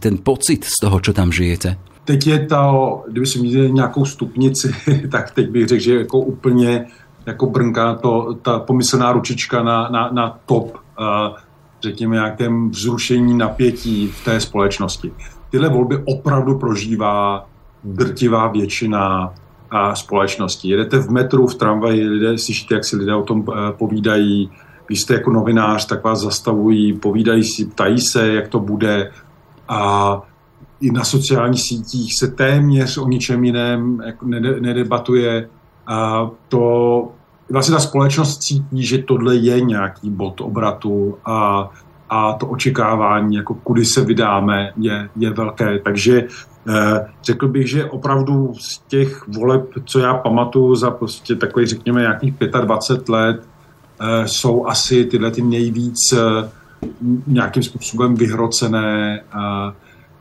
ten 0.00 0.18
pocit 0.18 0.66
z 0.66 0.76
toho, 0.82 0.98
čo 0.98 1.12
tam 1.14 1.30
žijete. 1.30 1.76
Teď 2.04 2.26
je 2.26 2.38
to, 2.46 2.62
kdyby 3.10 3.26
si 3.26 3.38
měli 3.38 3.72
nějakou 3.72 4.04
stupnici, 4.04 4.74
tak 5.10 5.30
teď 5.30 5.50
bych 5.50 5.68
řekl, 5.68 5.82
že 5.82 5.94
jako 5.94 6.18
úplně 6.18 6.86
jako 7.26 7.46
brnká 7.46 7.94
to, 7.94 8.34
ta 8.42 8.58
pomyslná 8.58 9.12
ručička 9.12 9.62
na, 9.62 9.88
na, 9.88 10.10
na 10.12 10.38
top 10.46 10.74
uh, 10.74 11.36
řekněme, 11.82 12.14
nějakém 12.14 12.70
vzrušení 12.70 13.38
napětí 13.38 14.08
v 14.08 14.24
té 14.24 14.40
společnosti. 14.40 15.12
Tyhle 15.50 15.68
volby 15.68 16.02
opravdu 16.04 16.58
prožívá 16.58 17.46
drtivá 17.84 18.48
většina 18.48 19.34
a 19.70 19.94
společnosti. 19.94 20.68
Jedete 20.68 20.98
v 20.98 21.10
metru, 21.10 21.46
v 21.46 21.54
tramvaji, 21.54 22.08
lidé 22.08 22.38
slyšíte, 22.38 22.74
jak 22.74 22.84
si 22.84 22.96
lidé 22.96 23.14
o 23.14 23.22
tom 23.22 23.44
eh, 23.48 23.72
povídají. 23.72 24.50
Když 24.86 25.00
jste 25.00 25.14
jako 25.14 25.30
novinář, 25.30 25.86
tak 25.86 26.04
vás 26.04 26.20
zastavují, 26.20 26.92
povídají 26.92 27.44
si, 27.44 27.66
ptají 27.66 28.00
se, 28.00 28.32
jak 28.32 28.48
to 28.48 28.60
bude. 28.60 29.10
A 29.68 30.22
i 30.80 30.90
na 30.90 31.04
sociálních 31.04 31.62
sítích 31.62 32.14
se 32.14 32.28
téměř 32.28 32.98
o 32.98 33.08
ničem 33.08 33.44
jiném 33.44 34.02
jako 34.06 34.26
nedebatuje. 34.60 35.48
To 36.48 37.08
vlastně 37.50 37.74
ta 37.74 37.80
společnost 37.80 38.38
cítí, 38.38 38.82
že 38.82 38.98
tohle 38.98 39.36
je 39.36 39.60
nějaký 39.60 40.10
bod 40.10 40.40
obratu 40.40 41.18
a, 41.24 41.70
a 42.08 42.32
to 42.32 42.46
očekávání, 42.46 43.36
jako 43.36 43.54
kudy 43.54 43.84
se 43.84 44.04
vydáme, 44.04 44.72
je, 44.76 45.08
je 45.16 45.30
velké. 45.30 45.78
Takže 45.78 46.24
eh, 46.68 47.06
řekl 47.22 47.48
bych, 47.48 47.70
že 47.70 47.84
opravdu 47.84 48.52
z 48.60 48.78
těch 48.78 49.28
voleb, 49.28 49.64
co 49.84 49.98
já 49.98 50.14
pamatuju 50.14 50.74
za 50.74 50.90
prostě 50.90 51.36
takový, 51.36 51.66
řekněme, 51.66 52.00
nějakých 52.00 52.34
25 52.64 53.08
let, 53.08 53.48
eh, 54.00 54.28
jsou 54.28 54.66
asi 54.66 55.04
tyhle 55.04 55.30
ty 55.30 55.42
nejvíc 55.42 55.98
eh, 56.12 56.50
nějakým 57.26 57.62
způsobem 57.62 58.14
vyhrocené. 58.14 59.20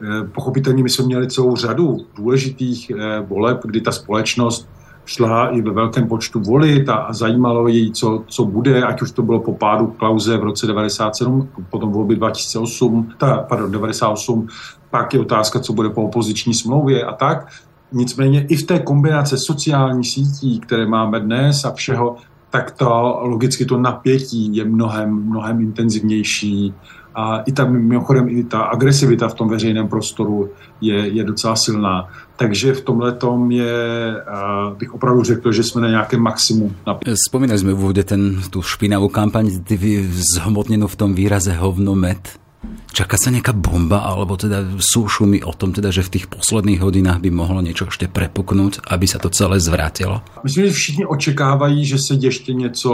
Eh, 0.02 0.28
pochopitelně 0.32 0.84
my 0.84 0.90
jsme 0.90 1.06
měli 1.06 1.28
celou 1.28 1.56
řadu 1.56 1.98
důležitých 2.16 2.90
eh, 2.90 3.20
voleb, 3.20 3.60
kdy 3.66 3.82
ta 3.82 3.92
společnost 3.92 4.70
šla 5.10 5.50
i 5.50 5.62
ve 5.62 5.72
velkém 5.72 6.08
počtu 6.08 6.40
volit 6.40 6.90
a, 6.90 7.08
zajímalo 7.14 7.68
jej, 7.68 7.92
co, 7.92 8.24
co 8.28 8.46
bude, 8.46 8.84
ať 8.84 9.02
už 9.02 9.12
to 9.12 9.22
bylo 9.22 9.40
po 9.40 9.54
pádu 9.54 9.88
Klauze 9.88 10.38
v 10.38 10.44
roce 10.44 10.68
97, 10.68 11.50
potom 11.70 11.92
volby 11.92 12.16
2008, 12.16 13.10
ta, 13.18 13.38
pardon, 13.50 13.72
98, 13.72 14.48
pak 14.90 15.14
je 15.14 15.20
otázka, 15.20 15.60
co 15.60 15.74
bude 15.74 15.90
po 15.90 16.04
opoziční 16.04 16.54
smlouvě 16.54 17.04
a 17.04 17.14
tak. 17.14 17.48
Nicméně 17.92 18.46
i 18.50 18.56
v 18.56 18.64
té 18.64 18.80
kombinace 18.80 19.38
sociálních 19.38 20.10
sítí, 20.10 20.60
které 20.60 20.86
máme 20.86 21.20
dnes 21.20 21.66
a 21.66 21.72
všeho, 21.72 22.16
tak 22.50 22.72
to 22.72 23.20
logicky 23.22 23.66
to 23.66 23.78
napětí 23.78 24.56
je 24.56 24.66
mnohem, 24.66 25.14
mnohem 25.14 25.62
intenzivnější 25.62 26.74
a 27.20 27.44
i 27.44 27.52
ta, 27.52 27.66
mimochodem, 27.66 28.30
i 28.30 28.44
ta 28.44 28.72
agresivita 28.72 29.28
v 29.28 29.34
tom 29.34 29.50
veřejném 29.50 29.88
prostoru 29.88 30.50
je, 30.82 30.96
je 30.96 31.24
docela 31.24 31.56
silná. 31.56 32.08
Takže 32.36 32.74
v 32.74 32.82
tomhle 32.82 33.12
tom 33.12 33.52
je, 33.52 33.76
bych 34.80 34.94
opravdu 34.94 35.24
řekl, 35.24 35.52
že 35.52 35.64
jsme 35.64 35.82
na 35.82 35.90
nějakém 35.90 36.22
maximu. 36.22 36.72
Spomínali 37.28 37.60
jsme 37.60 37.74
v 37.74 37.80
úvode 37.84 38.04
ten, 38.04 38.40
tu 38.50 38.64
špinavú 38.64 39.12
kampaň, 39.12 39.52
zhmotněnou 40.10 40.88
v 40.88 40.96
tom 40.96 41.12
výraze 41.12 41.52
hovnomet. 41.52 42.40
Čaká 42.92 43.16
sa 43.16 43.32
nejaká 43.32 43.56
bomba, 43.56 44.04
alebo 44.04 44.36
teda 44.36 44.66
sú 44.84 45.08
šumy 45.08 45.46
o 45.48 45.56
tom, 45.56 45.72
teda, 45.72 45.96
že 45.96 46.04
v 46.04 46.20
tých 46.20 46.26
posledných 46.28 46.84
hodinách 46.84 47.24
by 47.24 47.32
mohlo 47.32 47.64
niečo 47.64 47.88
ešte 47.88 48.12
prepuknúť, 48.12 48.84
aby 48.92 49.06
sa 49.08 49.16
to 49.16 49.32
celé 49.32 49.64
zvrátilo? 49.64 50.20
Myslím, 50.44 50.68
že 50.68 50.72
všichni 50.76 51.06
očekávají, 51.06 51.86
že 51.86 51.98
se 51.98 52.14
ještě 52.20 52.54
něco 52.54 52.92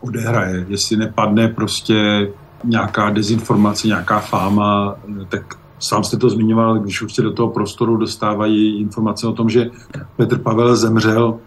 odehraje. 0.00 0.66
Jestli 0.68 0.96
nepadne 0.96 1.48
prostě 1.48 2.28
nějaká 2.64 3.10
dezinformace, 3.10 3.86
nějaká 3.86 4.20
fáma, 4.20 4.96
tak 5.28 5.58
sám 5.78 6.04
jste 6.04 6.16
to 6.16 6.30
zmiňoval, 6.30 6.78
když 6.78 7.02
už 7.02 7.14
se 7.14 7.22
do 7.22 7.32
toho 7.32 7.48
prostoru 7.48 7.96
dostávají 7.96 8.80
informace 8.80 9.26
o 9.26 9.32
tom, 9.32 9.50
že 9.50 9.70
Petr 10.16 10.38
Pavel 10.38 10.76
zemřel, 10.76 11.38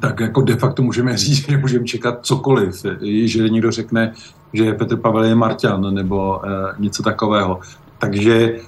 tak 0.00 0.20
jako 0.20 0.40
de 0.42 0.56
facto 0.56 0.82
můžeme 0.82 1.16
říct, 1.16 1.50
že 1.50 1.56
můžeme 1.56 1.84
čekat 1.84 2.18
cokoliv. 2.22 2.82
Že 3.24 3.48
někdo 3.48 3.70
řekne, 3.70 4.12
že 4.52 4.72
Petr 4.72 4.96
Pavel 4.96 5.24
je 5.24 5.34
Marťan 5.34 5.94
nebo 5.94 6.46
e, 6.46 6.48
něco 6.78 7.02
takového. 7.02 7.60
Takže 7.98 8.34
e, 8.34 8.58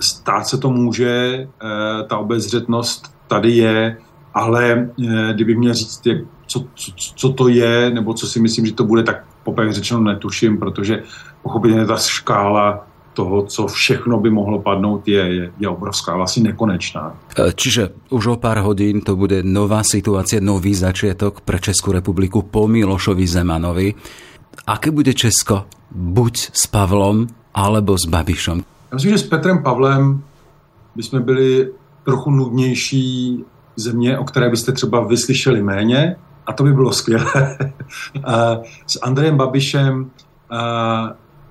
stát 0.00 0.46
se 0.46 0.58
to 0.58 0.70
může, 0.70 1.08
e, 1.08 1.48
ta 2.06 2.18
obezřetnost 2.18 3.14
tady 3.28 3.50
je, 3.50 3.96
ale 4.34 4.72
e, 4.72 5.32
kdyby 5.34 5.56
měl 5.56 5.74
říct, 5.74 6.06
jak, 6.06 6.18
co, 6.46 6.64
co, 6.74 6.92
co 7.16 7.32
to 7.32 7.48
je, 7.48 7.90
nebo 7.90 8.14
co 8.14 8.26
si 8.26 8.40
myslím, 8.40 8.66
že 8.66 8.74
to 8.74 8.84
bude, 8.84 9.02
tak 9.02 9.24
poprvé 9.44 9.72
řečeno 9.72 10.00
netuším, 10.00 10.58
protože 10.58 11.02
pochopitelně 11.42 11.86
ta 11.86 11.96
škála 11.96 12.86
toho, 13.14 13.46
co 13.46 13.66
všechno 13.66 14.20
by 14.20 14.30
mohlo 14.30 14.58
padnout, 14.58 15.08
je, 15.08 15.34
je, 15.34 15.52
je 15.58 15.68
obrovská, 15.68 16.16
vlastně 16.16 16.42
nekonečná. 16.42 17.14
E, 17.38 17.52
čiže 17.54 17.88
už 18.10 18.26
o 18.26 18.36
pár 18.36 18.58
hodín 18.58 19.00
to 19.00 19.16
bude 19.16 19.42
nová 19.46 19.86
situácia, 19.86 20.42
nový 20.42 20.74
začiatok 20.74 21.40
pre 21.40 21.62
Českou 21.62 21.94
republiku 21.94 22.42
po 22.42 22.66
Milošovi 22.66 23.26
Zemanovi. 23.26 23.94
Aké 24.66 24.90
bude 24.90 25.14
Česko? 25.14 25.70
Buď 25.94 26.50
s 26.52 26.66
Pavlom, 26.66 27.26
alebo 27.54 27.94
s 27.94 28.10
Babišom? 28.10 28.58
Já 28.90 28.94
myslím, 28.94 29.12
že 29.12 29.18
s 29.18 29.28
Petrem 29.30 29.62
Pavlem 29.62 30.22
bychom 30.96 31.22
byli 31.22 31.70
trochu 32.04 32.30
nudnější 32.30 33.44
země, 33.76 34.18
o 34.18 34.24
které 34.24 34.50
byste 34.50 34.72
třeba 34.72 35.06
vyslyšeli 35.06 35.62
méně, 35.62 36.16
a 36.46 36.52
to 36.52 36.64
by 36.64 36.72
bylo 36.72 36.92
skvělé. 36.92 37.58
s 38.86 39.02
Andrejem 39.02 39.36
Babišem 39.36 40.10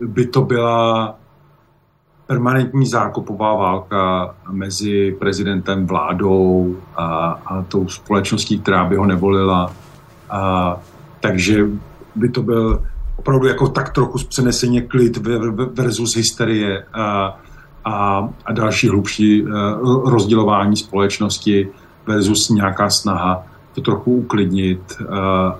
by 0.01 0.25
to 0.27 0.41
byla 0.41 1.15
permanentní 2.27 2.85
zákopová 2.85 3.55
válka 3.55 4.35
mezi 4.51 5.15
prezidentem, 5.19 5.87
vládou 5.87 6.75
a, 6.95 7.05
a 7.45 7.61
tou 7.61 7.87
společností, 7.87 8.59
která 8.59 8.85
by 8.85 8.95
ho 8.95 9.05
nevolila. 9.05 9.73
A, 10.29 10.77
takže 11.19 11.65
by 12.15 12.29
to 12.29 12.41
byl 12.41 12.83
opravdu 13.15 13.47
jako 13.47 13.67
tak 13.67 13.93
trochu 13.93 14.17
přeneseně 14.29 14.81
klid 14.81 15.17
versus 15.73 16.15
hysterie 16.15 16.85
a, 16.93 17.39
a, 17.85 18.29
a 18.45 18.51
další 18.51 18.89
hlubší 18.89 19.43
uh, 19.43 19.49
rozdělování 20.09 20.77
společnosti 20.77 21.69
versus 22.07 22.49
nějaká 22.49 22.89
snaha 22.89 23.45
to 23.73 23.81
trochu 23.81 24.15
uklidnit 24.15 24.81
uh, 25.01 25.07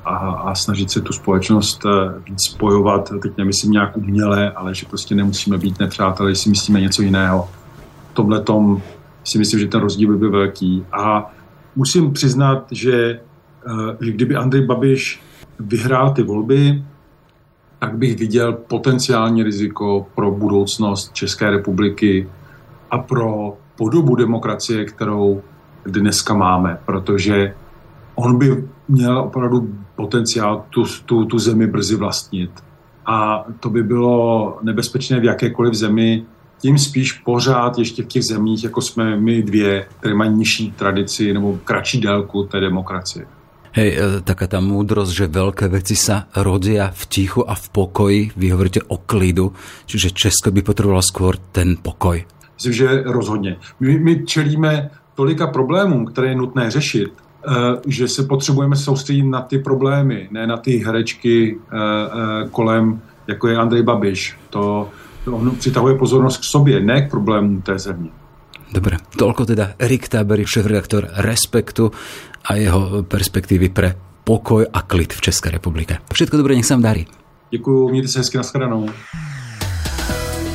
a, 0.05 0.15
a 0.45 0.55
snažit 0.55 0.91
se 0.91 1.01
tu 1.01 1.13
společnost 1.13 1.85
víc 2.29 2.43
spojovat. 2.43 3.11
Teď 3.21 3.37
nemyslím 3.37 3.71
nějak 3.71 3.97
uměle, 3.97 4.51
ale 4.51 4.75
že 4.75 4.85
prostě 4.85 5.15
nemusíme 5.15 5.57
být 5.57 5.79
nepřátelé, 5.79 6.35
si 6.35 6.49
myslíme 6.49 6.81
něco 6.81 7.01
jiného. 7.01 7.49
V 8.11 8.13
tomhle 8.13 8.41
tom 8.41 8.81
si 9.23 9.37
myslím, 9.37 9.59
že 9.59 9.67
ten 9.67 9.81
rozdíl 9.81 10.09
by 10.11 10.17
byl 10.17 10.31
velký. 10.31 10.85
A 10.91 11.33
musím 11.75 12.13
přiznat, 12.13 12.67
že, 12.71 13.19
uh, 13.67 13.91
že 14.01 14.11
kdyby 14.11 14.35
Andrej 14.35 14.65
Babiš 14.65 15.21
vyhrál 15.59 16.11
ty 16.11 16.23
volby, 16.23 16.83
tak 17.79 17.97
bych 17.97 18.17
viděl 18.17 18.53
potenciální 18.53 19.43
riziko 19.43 20.07
pro 20.15 20.31
budoucnost 20.31 21.13
České 21.13 21.49
republiky 21.49 22.29
a 22.91 22.97
pro 22.97 23.57
podobu 23.75 24.15
demokracie, 24.15 24.85
kterou 24.85 25.41
dneska 25.85 26.33
máme, 26.33 26.77
protože 26.85 27.55
on 28.15 28.37
by 28.37 28.63
měl 28.87 29.19
opravdu 29.19 29.69
potenciál 29.95 30.65
tu, 30.69 30.85
tu, 31.05 31.25
tu 31.25 31.39
zemi 31.39 31.67
brzy 31.67 31.95
vlastnit. 31.95 32.51
A 33.05 33.45
to 33.59 33.69
by 33.69 33.83
bylo 33.83 34.57
nebezpečné 34.61 35.19
v 35.19 35.23
jakékoliv 35.23 35.73
zemi, 35.73 36.25
tím 36.61 36.77
spíš 36.77 37.11
pořád 37.13 37.77
ještě 37.77 38.03
v 38.03 38.07
těch 38.07 38.23
zemích, 38.23 38.63
jako 38.63 38.81
jsme 38.81 39.17
my 39.17 39.43
dvě, 39.43 39.87
které 39.99 40.15
mají 40.15 40.31
nižší 40.31 40.71
tradici 40.71 41.33
nebo 41.33 41.59
kratší 41.63 42.01
délku 42.01 42.43
té 42.43 42.59
demokracie. 42.59 43.25
Hej, 43.73 43.89
e, 43.97 44.21
taká 44.21 44.45
tá 44.45 44.61
múdrosť, 44.61 45.11
že 45.11 45.33
veľké 45.33 45.65
veci 45.65 45.97
sa 45.97 46.29
rodia 46.37 46.93
v 46.93 47.03
tichu 47.09 47.41
a 47.41 47.57
v 47.57 47.65
pokoji. 47.73 48.21
Vy 48.37 48.53
hovoríte 48.53 48.85
o 48.85 49.01
klidu, 49.01 49.49
čiže 49.89 50.13
Česko 50.13 50.53
by 50.53 50.61
potrebovalo 50.61 51.01
skôr 51.01 51.41
ten 51.49 51.81
pokoj. 51.81 52.21
Myslím, 52.53 52.73
že 52.73 53.01
rozhodně. 53.03 53.57
My, 53.79 53.99
my 53.99 54.13
čelíme 54.25 54.89
tolika 55.15 55.47
problémům, 55.47 56.05
které 56.05 56.27
je 56.27 56.35
nutné 56.35 56.71
řešit, 56.71 57.11
že 57.87 58.07
se 58.07 58.23
potřebujeme 58.23 58.75
soustředit 58.75 59.23
na 59.23 59.41
ty 59.41 59.59
problémy, 59.59 60.27
ne 60.31 60.47
na 60.47 60.57
ty 60.57 60.77
herečky 60.77 61.57
e, 61.57 62.49
kolem, 62.49 63.01
jako 63.27 63.47
je 63.47 63.57
Andrej 63.57 63.83
Babiš. 63.83 64.35
To, 64.49 64.89
to 65.25 65.35
on 65.35 65.55
přitahuje 65.55 65.95
pozornost 65.95 66.37
k 66.37 66.43
sobě, 66.43 66.79
ne 66.79 67.01
k 67.01 67.09
problémům 67.09 67.61
té 67.61 67.79
země. 67.79 68.09
Dobre, 68.73 68.97
toľko 69.13 69.45
teda 69.45 69.77
Erik 69.77 70.09
Tábery, 70.09 70.49
šéf-redaktor 70.49 71.05
Respektu 71.21 71.93
a 72.49 72.57
jeho 72.57 73.05
perspektívy 73.05 73.69
pre 73.69 73.93
pokoj 74.25 74.65
a 74.65 74.81
klid 74.81 75.13
v 75.13 75.21
Českej 75.29 75.53
republike. 75.53 76.01
Všetko 76.09 76.41
dobré, 76.41 76.57
nech 76.57 76.65
sa 76.65 76.73
vám 76.73 76.89
darí. 76.89 77.05
Děkuji, 77.53 77.89
mějte 77.89 78.07
se 78.07 78.19
hezky, 78.19 78.37
nashledanou. 78.37 78.89